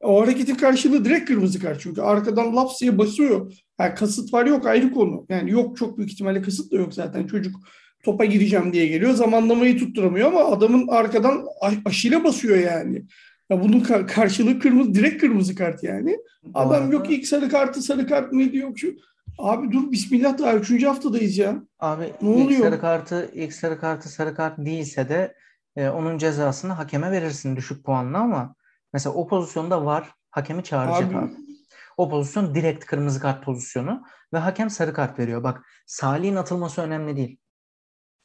[0.00, 2.00] O hareketin karşılığı direkt kırmızı kart çünkü.
[2.00, 3.52] Arkadan laps diye basıyor.
[3.80, 5.26] Yani kasıt var yok ayrı konu.
[5.28, 7.26] Yani yok çok büyük ihtimalle kasıt da yok zaten.
[7.26, 7.56] Çocuk
[8.04, 9.12] topa gireceğim diye geliyor.
[9.12, 11.44] Zamanlamayı tutturamıyor ama adamın arkadan
[11.84, 13.02] aşile basıyor yani.
[13.50, 16.18] Ya bunun karşılığı kırmızı, direkt kırmızı kart yani.
[16.54, 18.94] Adam yok ilk sarı kartı sarı kart mıydı yok şu.
[19.38, 21.62] Abi dur bismillah daha üçüncü haftadayız ya.
[21.78, 22.60] Abi ne ilk oluyor?
[22.60, 25.34] sarı kartı ilk sarı kartı sarı kart değilse de
[25.76, 28.54] e, onun cezasını hakeme verirsin düşük puanla ama
[28.92, 31.16] mesela o pozisyonda var hakemi çağıracak abi.
[31.16, 31.30] abi.
[31.96, 35.42] O pozisyon direkt kırmızı kart pozisyonu ve hakem sarı kart veriyor.
[35.42, 37.38] Bak Salih'in atılması önemli değil.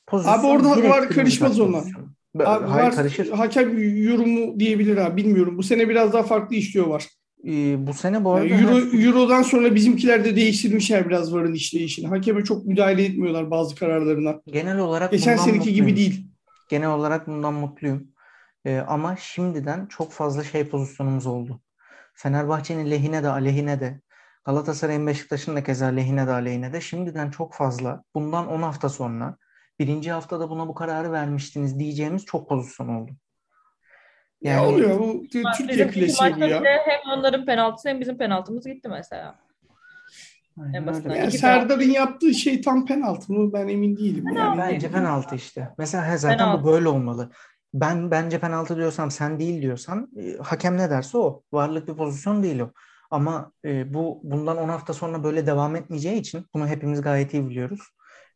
[0.07, 1.77] Pozisyon abi orada var karışmaz ona.
[1.77, 3.31] Abi Hayır, var, karışır.
[3.31, 5.57] hakem yorumu diyebilir abi bilmiyorum.
[5.57, 7.07] Bu sene biraz daha farklı işliyor var.
[7.47, 8.47] Ee, bu sene bu arada...
[8.47, 12.07] Yani Euro, Euro'dan sonra bizimkiler de değiştirmişler biraz varın işleyişini.
[12.07, 14.41] Hakeme çok müdahale etmiyorlar bazı kararlarına.
[14.47, 15.75] Genel olarak Geçen seneki mutluyum.
[15.75, 16.27] gibi değil.
[16.69, 18.07] Genel olarak bundan mutluyum.
[18.65, 21.61] Ee, ama şimdiden çok fazla şey pozisyonumuz oldu.
[22.13, 24.01] Fenerbahçe'nin lehine de aleyhine de
[24.45, 29.37] Galatasaray'ın Beşiktaş'ın da keza lehine de aleyhine de şimdiden çok fazla bundan 10 hafta sonra
[29.79, 33.11] birinci haftada buna bu kararı vermiştiniz diyeceğimiz çok pozisyon oldu.
[34.41, 36.63] Yani, ya oluyor bu Türkiye klasiği bu ya.
[36.63, 39.35] Hem onların penaltısı hem bizim penaltımız gitti mesela.
[41.15, 44.25] Yani Serdar'ın yaptığı şey tam penaltı mı ben emin değilim.
[44.35, 44.57] Yani.
[44.57, 45.69] Bence penaltı işte.
[45.77, 46.63] Mesela zaten penaltı.
[46.63, 47.31] bu böyle olmalı.
[47.75, 51.43] Ben bence penaltı diyorsam sen değil diyorsan e, hakem ne derse o.
[51.51, 52.71] Varlık bir pozisyon değil o.
[53.11, 57.49] Ama e, bu bundan 10 hafta sonra böyle devam etmeyeceği için bunu hepimiz gayet iyi
[57.49, 57.81] biliyoruz.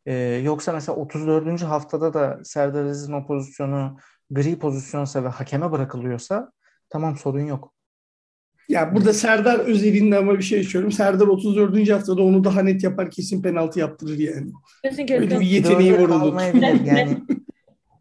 [0.06, 1.62] E, yoksa mesela 34.
[1.62, 3.97] haftada da Serdar Aziz'in o pozisyonu
[4.30, 6.52] gri pozisyonsa ve hakeme bırakılıyorsa
[6.89, 7.73] tamam sorun yok.
[8.69, 10.91] Ya burada Serdar özelinde ama bir şey söylüyorum.
[10.91, 11.89] Serdar 34.
[11.89, 14.52] haftada onu daha net yapar kesin penaltı yaptırır yani.
[14.84, 15.21] Kesin kesin.
[15.21, 16.39] Öyle bir yeteneği var onun.
[16.86, 17.17] Yani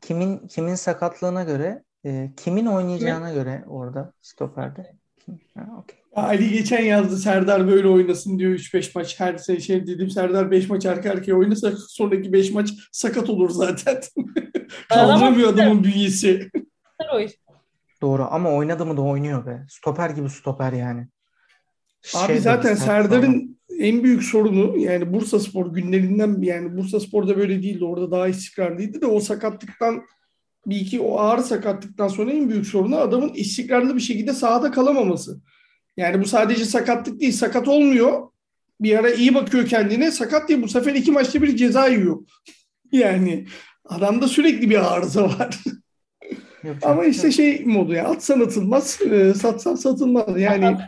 [0.09, 4.97] kimin kimin sakatlığına göre, e, kimin oynayacağına göre orada stoperde.
[5.55, 5.99] Ha, okay.
[6.15, 10.69] Ali geçen yazdı Serdar böyle oynasın diyor 3-5 maç her şey, şey dedim Serdar 5
[10.69, 14.01] maç arka arkaya oynasa sonraki 5 maç sakat olur zaten.
[14.89, 16.51] Kaldıramıyor adamın bünyesi.
[18.03, 19.67] Doğru ama oynadı mı da oynuyor be.
[19.69, 21.09] Stoper gibi stoper yani.
[22.15, 27.63] Abi şey zaten Serdar'ın en büyük sorunu yani Bursa Spor günlerinden yani Bursa Spor'da böyle
[27.63, 27.85] değildi.
[27.85, 30.03] Orada daha istikrarlıydı da o sakatlıktan
[30.67, 35.41] bir iki o ağır sakatlıktan sonra en büyük sorunu adamın istikrarlı bir şekilde sahada kalamaması.
[35.97, 37.33] Yani bu sadece sakatlık değil.
[37.33, 38.29] Sakat olmuyor.
[38.81, 40.11] Bir ara iyi bakıyor kendine.
[40.11, 40.63] Sakat değil.
[40.63, 42.17] Bu sefer iki maçta bir ceza yiyor.
[42.93, 43.47] yani
[43.85, 45.59] adamda sürekli bir arıza var.
[46.83, 50.41] Ama işte şey modu ya atsan atılmaz, e, satsan satılmaz.
[50.41, 50.79] Yani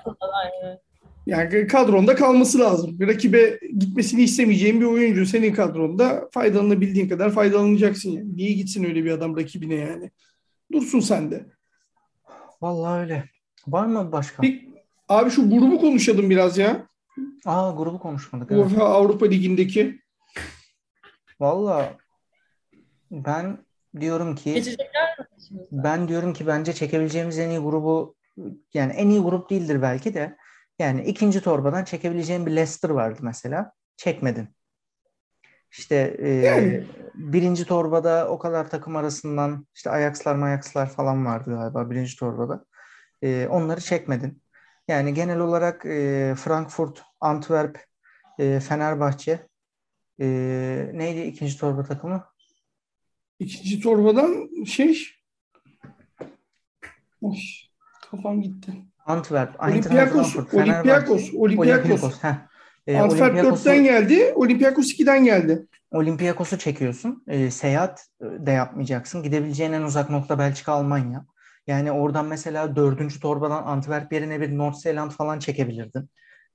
[1.26, 3.00] yani kadronda kalması lazım.
[3.00, 8.36] Bir rakibe gitmesini istemeyeceğin bir oyuncu senin kadronda faydalanabildiğin kadar faydalanacaksın yani.
[8.36, 10.10] Niye gitsin öyle bir adam rakibine yani?
[10.72, 11.46] Dursun sen de.
[12.62, 13.24] Vallahi öyle.
[13.66, 14.42] Var mı başka?
[14.42, 14.68] Bir,
[15.08, 16.86] abi şu grubu konuşalım biraz ya.
[17.44, 18.50] Aa grubu konuşmadık.
[18.52, 18.78] Evet.
[18.78, 20.00] Avrupa Ligi'ndeki.
[21.40, 21.88] Vallahi
[23.10, 23.58] ben
[24.00, 25.26] diyorum ki Geçecekler mi?
[25.72, 28.14] Ben diyorum ki bence çekebileceğimiz en iyi grubu
[28.74, 30.36] yani en iyi grup değildir belki de
[30.80, 33.72] yani ikinci torbadan çekebileceğim bir Leicester vardı mesela.
[33.96, 34.48] Çekmedin.
[35.72, 42.16] İşte e, birinci torbada o kadar takım arasından işte Ajax'lar Mayax'lar falan vardı galiba birinci
[42.16, 42.64] torbada.
[43.22, 44.42] E, onları çekmedin.
[44.88, 47.84] Yani genel olarak e, Frankfurt, Antwerp,
[48.38, 49.48] e, Fenerbahçe
[50.20, 50.26] e,
[50.92, 52.24] neydi ikinci torba takımı?
[53.38, 54.98] İkinci torbadan şey
[57.22, 57.36] Of,
[58.10, 58.89] kafam gitti.
[59.10, 62.20] Antwerp, Olympiakos, Olympiakos, Olympiakos.
[62.86, 65.66] E, Antwerp 4'ten geldi, Olympiakos 2'den geldi.
[65.90, 67.24] Olympiakos'u çekiyorsun.
[67.28, 69.22] E, seyahat de yapmayacaksın.
[69.22, 71.24] Gidebileceğin en uzak nokta Belçika, Almanya.
[71.66, 76.10] Yani oradan mesela dördüncü torbadan Antwerp yerine bir North Zealand falan çekebilirdin.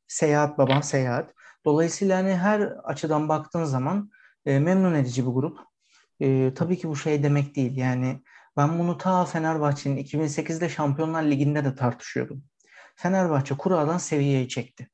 [0.08, 1.34] Seyahat baban seyahat.
[1.66, 4.12] Dolayısıyla hani her açıdan baktığın zaman
[4.46, 5.58] e, memnun edici bir grup.
[6.20, 7.78] E, tabii ki bu şey demek değil.
[7.78, 8.22] Yani
[8.58, 12.44] ben bunu ta Fenerbahçe'nin 2008'de Şampiyonlar Ligi'nde de tartışıyordum.
[12.96, 14.90] Fenerbahçe kuradan seviyeyi çekti.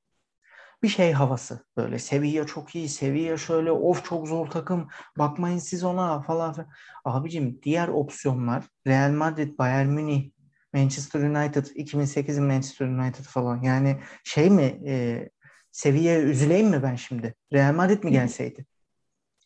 [0.84, 5.84] Bir şey havası böyle seviye çok iyi, seviye şöyle of çok zor takım bakmayın siz
[5.84, 6.54] ona falan.
[6.54, 6.69] falan.
[7.06, 10.32] Abicim diğer opsiyonlar Real Madrid, Bayern Münih,
[10.74, 13.62] Manchester United, 2008'in Manchester United falan.
[13.62, 15.30] Yani şey mi e,
[15.71, 17.36] seviye üzüleyim mi ben şimdi?
[17.54, 18.65] Real Madrid mi gelseydi?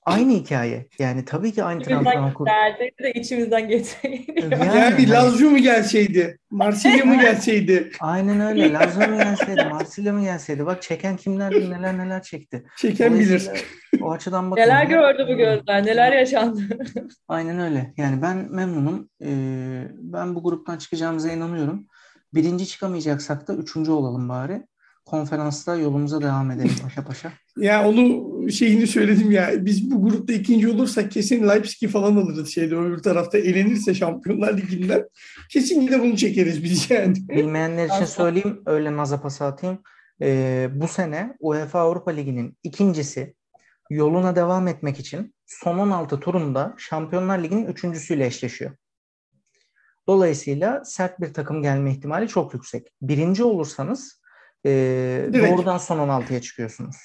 [0.05, 0.87] Aynı hikaye.
[0.99, 2.45] Yani tabii ki aynı transfer kur.
[3.03, 4.25] de içimizden geçseydi.
[4.51, 6.37] Yani, yani Lazio mu gelseydi?
[6.49, 7.91] Marsilya mı gelseydi?
[7.99, 8.73] Aynen öyle.
[8.73, 9.65] Lazio mu gelseydi?
[9.69, 10.65] Marsilya mı gelseydi?
[10.65, 12.65] Bak çeken kimler neler neler çekti.
[12.77, 13.49] Çeken bilir.
[14.01, 14.61] O açıdan bakın.
[14.61, 15.85] Neler gördü bu gözler?
[15.85, 16.61] Neler yaşandı?
[17.27, 17.93] Aynen öyle.
[17.97, 19.09] Yani ben memnunum.
[19.21, 21.87] Ee, ben bu gruptan çıkacağımıza inanıyorum.
[22.33, 24.61] Birinci çıkamayacaksak da üçüncü olalım bari
[25.05, 27.31] konferansta yolumuza devam edelim paşa paşa.
[27.57, 29.65] Ya onu şeyini söyledim ya.
[29.65, 35.09] Biz bu grupta ikinci olursak kesin Leipzig'i falan alırız şeyde öbür tarafta elenirse Şampiyonlar Ligi'nden.
[35.49, 37.13] Kesin yine bunu çekeriz biz yani.
[37.29, 39.79] Bilmeyenler için söyleyeyim öyle naza pas atayım.
[40.21, 43.35] Ee, bu sene UEFA Avrupa Ligi'nin ikincisi
[43.89, 48.71] yoluna devam etmek için son 16 turunda Şampiyonlar Ligi'nin üçüncüsüyle eşleşiyor.
[50.07, 52.93] Dolayısıyla sert bir takım gelme ihtimali çok yüksek.
[53.01, 54.21] Birinci olursanız
[54.65, 54.69] e,
[55.33, 56.95] doğrudan son 16'ya çıkıyorsunuz.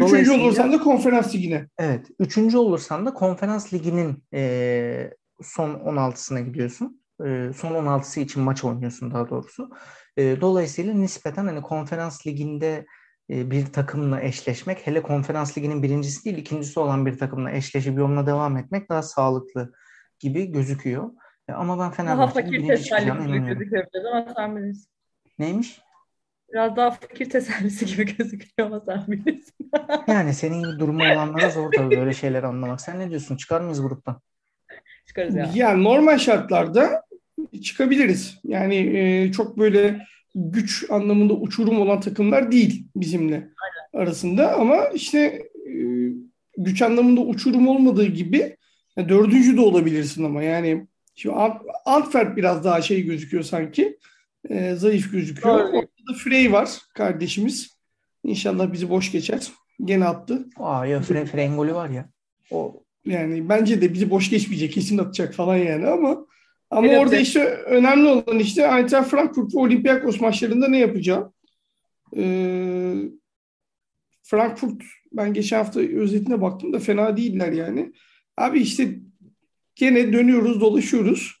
[0.00, 1.68] Üçüncü olursan da konferans ligine.
[1.78, 2.06] Evet.
[2.18, 5.10] Üçüncü olursan da konferans liginin e,
[5.42, 7.02] son 16'sına gidiyorsun.
[7.26, 9.70] E, son 16'sı için maç oynuyorsun daha doğrusu.
[10.16, 12.86] E, dolayısıyla nispeten hani konferans liginde
[13.30, 18.26] e, bir takımla eşleşmek, hele konferans liginin birincisi değil ikincisi olan bir takımla eşleşip yoluna
[18.26, 19.72] devam etmek daha sağlıklı
[20.18, 21.10] gibi gözüküyor.
[21.48, 23.62] E, ama ben Fenerbahçe'nin birinci çıkacağına inanıyorum.
[24.12, 24.90] Ama sen bilirsin.
[25.38, 25.80] Neymiş?
[26.52, 29.70] Biraz daha fakir tesellisi gibi gözüküyor ama sen bilirsin.
[30.08, 32.80] yani senin gibi durumu olanlara zor tabii böyle şeyler anlamak.
[32.80, 33.36] Sen ne diyorsun?
[33.36, 34.20] Çıkar mıyız gruptan?
[35.06, 35.50] Çıkarız ya.
[35.54, 37.02] Yani normal şartlarda
[37.62, 38.38] çıkabiliriz.
[38.44, 44.04] Yani e, çok böyle güç anlamında uçurum olan takımlar değil bizimle Aynen.
[44.04, 45.18] arasında ama işte
[45.66, 45.72] e,
[46.56, 48.56] güç anlamında uçurum olmadığı gibi
[48.96, 51.36] yani dördüncü de olabilirsin ama yani şimdi
[51.84, 53.98] Antwerp biraz daha şey gözüküyor sanki
[54.48, 55.58] e, zayıf gözüküyor.
[55.58, 55.86] Doğru.
[56.14, 57.80] Frey var kardeşimiz.
[58.24, 59.48] İnşallah bizi boş geçer.
[59.84, 60.46] Gene attı.
[60.56, 62.08] Aa ya Frey, Frey'in golü var ya.
[62.50, 64.72] O yani bence de bizi boş geçmeyecek.
[64.72, 66.26] Kesin atacak falan yani ama
[66.70, 71.32] ama evet, orada işte önemli olan işte Eintracht Frankfurt ve Olympiakos maçlarında ne yapacağım?
[72.16, 72.94] Ee,
[74.22, 77.92] Frankfurt ben geçen hafta özetine baktım da fena değiller yani.
[78.36, 78.98] Abi işte
[79.74, 81.40] gene dönüyoruz dolaşıyoruz.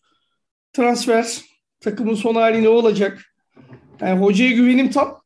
[0.72, 1.40] Transfer
[1.80, 3.29] takımın son hali ne olacak?
[4.00, 5.20] Yani hocaya güvenim tam.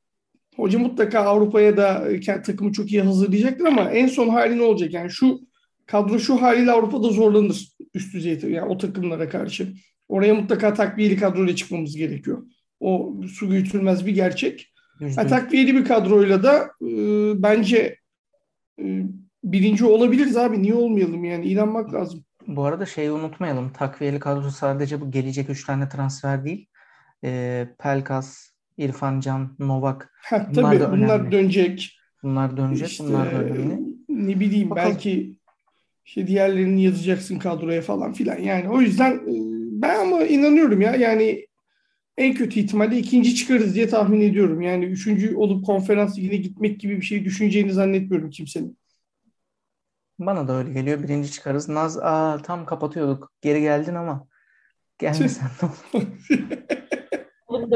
[0.56, 2.08] Hoca mutlaka Avrupa'ya da
[2.42, 4.92] takımı çok iyi hazırlayacaktır ama en son hali ne olacak?
[4.92, 5.40] Yani şu
[5.86, 9.72] kadro şu haliyle Avrupa'da zorlanır üst düzey yani o takımlara karşı.
[10.08, 12.46] Oraya mutlaka takviyeli kadroyla çıkmamız gerekiyor.
[12.80, 14.72] O su götürmez bir gerçek.
[15.00, 16.92] Yani takviyeli bir kadroyla da e,
[17.42, 17.96] bence
[18.80, 19.02] e,
[19.44, 20.62] birinci olabiliriz abi.
[20.62, 21.46] Niye olmayalım yani?
[21.46, 22.24] İnanmak lazım.
[22.46, 23.72] Bu arada şeyi unutmayalım.
[23.72, 26.68] Takviyeli kadro sadece bu gelecek üç tane transfer değil.
[27.24, 30.12] E, Pelkas, İrfan Can, Novak.
[30.16, 31.98] Ha, bunlar tabii bunlar dönecek.
[32.22, 32.88] Bunlar dönecek.
[32.88, 33.80] İşte, bunlar da önemli.
[34.08, 34.90] Ne bileyim Bakalım.
[34.90, 35.36] belki
[36.04, 38.38] işte diğerlerini yazacaksın kadroya falan filan.
[38.38, 39.32] Yani o yüzden e,
[39.82, 41.46] ben ama inanıyorum ya yani
[42.16, 44.60] en kötü ihtimalle ikinci çıkarız diye tahmin ediyorum.
[44.60, 48.78] Yani üçüncü olup konferans ligine gitmek gibi bir şey düşüneceğini zannetmiyorum kimsenin.
[50.18, 51.02] Bana da öyle geliyor.
[51.02, 51.68] Birinci çıkarız.
[51.68, 53.32] Naz aa, tam kapatıyorduk.
[53.42, 54.26] Geri geldin ama
[54.98, 56.06] gelmesen ne olur.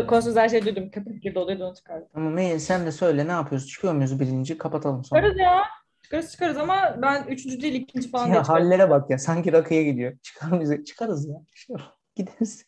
[0.06, 0.90] Konsuz her şey duydum.
[0.90, 2.08] Köpek gibi oluyordu onu çıkardım.
[2.14, 3.68] Ama Meyin sen de söyle ne yapıyoruz?
[3.68, 4.58] Çıkıyor muyuz birinci?
[4.58, 5.20] Kapatalım sonra.
[5.20, 5.64] Çıkarız ya.
[6.02, 9.18] Çıkarız çıkarız ama ben üçüncü değil ikinci falan ya hallere bak ya.
[9.18, 10.18] Sanki rakıya gidiyor.
[10.22, 10.84] Çıkar bize.
[10.84, 11.36] Çıkarız ya.
[11.54, 11.74] İşte,
[12.16, 12.66] gideriz.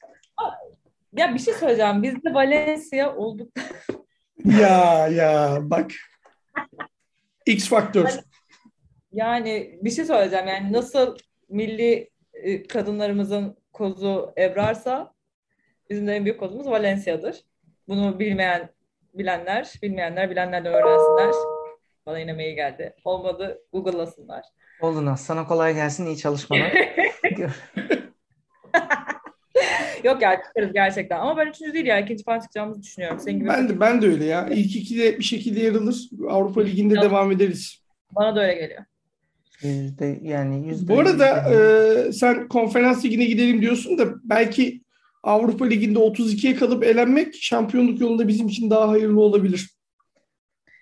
[1.12, 2.02] Ya bir şey söyleyeceğim.
[2.02, 3.52] Biz de Valencia olduk.
[4.44, 5.90] ya ya bak.
[7.46, 8.08] X faktör.
[9.12, 10.46] Yani bir şey söyleyeceğim.
[10.48, 11.16] Yani nasıl
[11.48, 15.14] milli e, kadınlarımızın kozu Ebrar'sa
[15.90, 17.36] bizim de en büyük kozumuz Valencia'dır.
[17.88, 18.70] Bunu bilmeyen
[19.14, 21.34] bilenler, bilmeyenler bilenlerden öğrensinler.
[22.06, 22.94] Bana yine mail geldi.
[23.04, 24.44] Olmadı Google'lasınlar.
[24.80, 25.14] Oldu.
[25.18, 26.06] Sana kolay gelsin.
[26.06, 26.72] iyi çalışmalar.
[30.04, 31.18] Yok ya çıkarız gerçekten.
[31.20, 32.00] Ama ben üçüncü değil ya.
[32.00, 33.20] ikinci falan çıkacağımızı düşünüyorum.
[33.20, 34.48] Senin gibi ben de, ben de öyle ya.
[34.48, 36.10] İlk ikide bir şekilde yer alır.
[36.28, 37.02] Avrupa Ligi'nde ya.
[37.02, 37.82] devam ederiz.
[38.10, 38.84] Bana da öyle geliyor.
[39.62, 40.92] Yüzde yani yüzde.
[40.94, 44.80] Bu arada e, sen konferans ligine gidelim diyorsun da belki
[45.22, 49.70] Avrupa Ligi'nde 32'ye kalıp elenmek şampiyonluk yolunda bizim için daha hayırlı olabilir.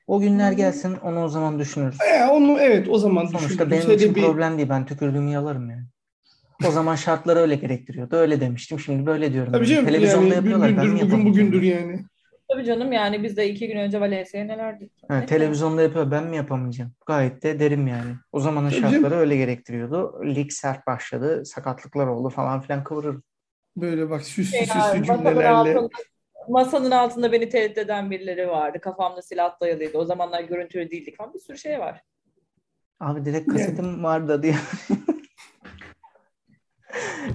[0.07, 1.97] O günler gelsin onu o zaman düşünürüz.
[2.01, 4.23] E, onu evet o zaman Sonuçta benim için bir...
[4.23, 4.69] problem değil.
[4.69, 5.85] Ben tükürdüğümü yalarım yani.
[6.67, 8.17] O zaman şartlar öyle gerektiriyordu.
[8.17, 8.81] Öyle demiştim.
[8.81, 9.53] Şimdi böyle diyorum.
[9.53, 9.87] Tabii canım.
[9.87, 10.69] Televizyonda yani, yapıyorlar.
[10.69, 12.05] Gündür, ben bugün bugündür yani.
[12.53, 14.93] Tabii canım yani biz de iki gün önce Valencia'ya neler dedik.
[15.09, 16.11] Ha, televizyonda yapıyor.
[16.11, 16.93] Ben mi yapamayacağım?
[17.07, 18.11] Gayet de derim yani.
[18.33, 19.19] O zamanın Tabii şartları canım.
[19.19, 20.21] öyle gerektiriyordu.
[20.25, 21.45] Lig sert başladı.
[21.45, 23.17] Sakatlıklar oldu falan filan kıvırır.
[23.81, 25.79] Böyle bak süslü şey süslü cümlelerle
[26.49, 28.81] masanın altında beni tehdit eden birileri vardı.
[28.81, 29.99] Kafamda silah dayalıydı.
[29.99, 32.03] O zamanlar görüntülü değildik falan bir sürü şey var.
[33.01, 34.03] Abi direkt kasetim yani.
[34.03, 34.55] vardı diye.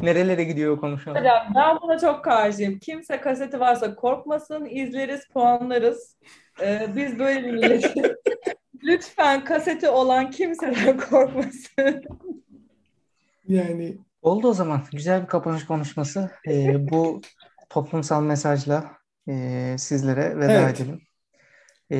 [0.02, 1.20] Nerelere gidiyor o konuşma?
[1.20, 2.80] Hocam ben buna çok karşıyım.
[2.80, 6.18] Kimse kaseti varsa korkmasın, izleriz, puanlarız.
[6.62, 7.94] Ee, biz böyle bir milletiz.
[8.84, 12.04] Lütfen kaseti olan kimseden korkmasın.
[13.48, 14.84] Yani Oldu o zaman.
[14.92, 16.32] Güzel bir kapanış konuşması.
[16.48, 17.22] Ee, bu
[17.70, 18.98] toplumsal mesajla
[19.30, 20.82] e, sizlere veda evet.
[20.82, 21.02] edelim.
[21.92, 21.98] Ee,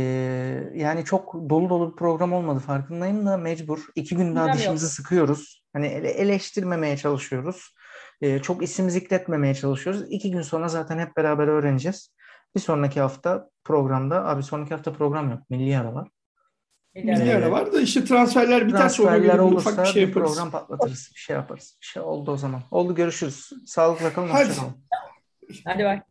[0.76, 3.80] yani çok dolu dolu bir program olmadı farkındayım da mecbur.
[3.96, 5.64] İki gün daha dişimizi sıkıyoruz.
[5.74, 7.74] Hani ele- eleştirmemeye çalışıyoruz.
[8.22, 10.06] Ee, çok isim zikretmemeye çalışıyoruz.
[10.10, 12.10] İki gün sonra zaten hep beraber öğreneceğiz.
[12.56, 15.50] Bir sonraki hafta programda, abi sonraki hafta program yok.
[15.50, 16.08] Milli ara var.
[16.96, 20.08] Milli ara var da işte transferler biterse ona Transferler bir olursa ufak bir şey bir
[20.08, 20.28] yaparız.
[20.36, 21.12] program patlatırız.
[21.16, 21.78] Bir şey yaparız.
[21.82, 22.62] Bir şey oldu o zaman.
[22.72, 23.50] Oldu görüşürüz.
[23.66, 24.30] Sağlıkla kalın.
[24.30, 24.50] Hadi.
[25.66, 26.04] Hadi bak.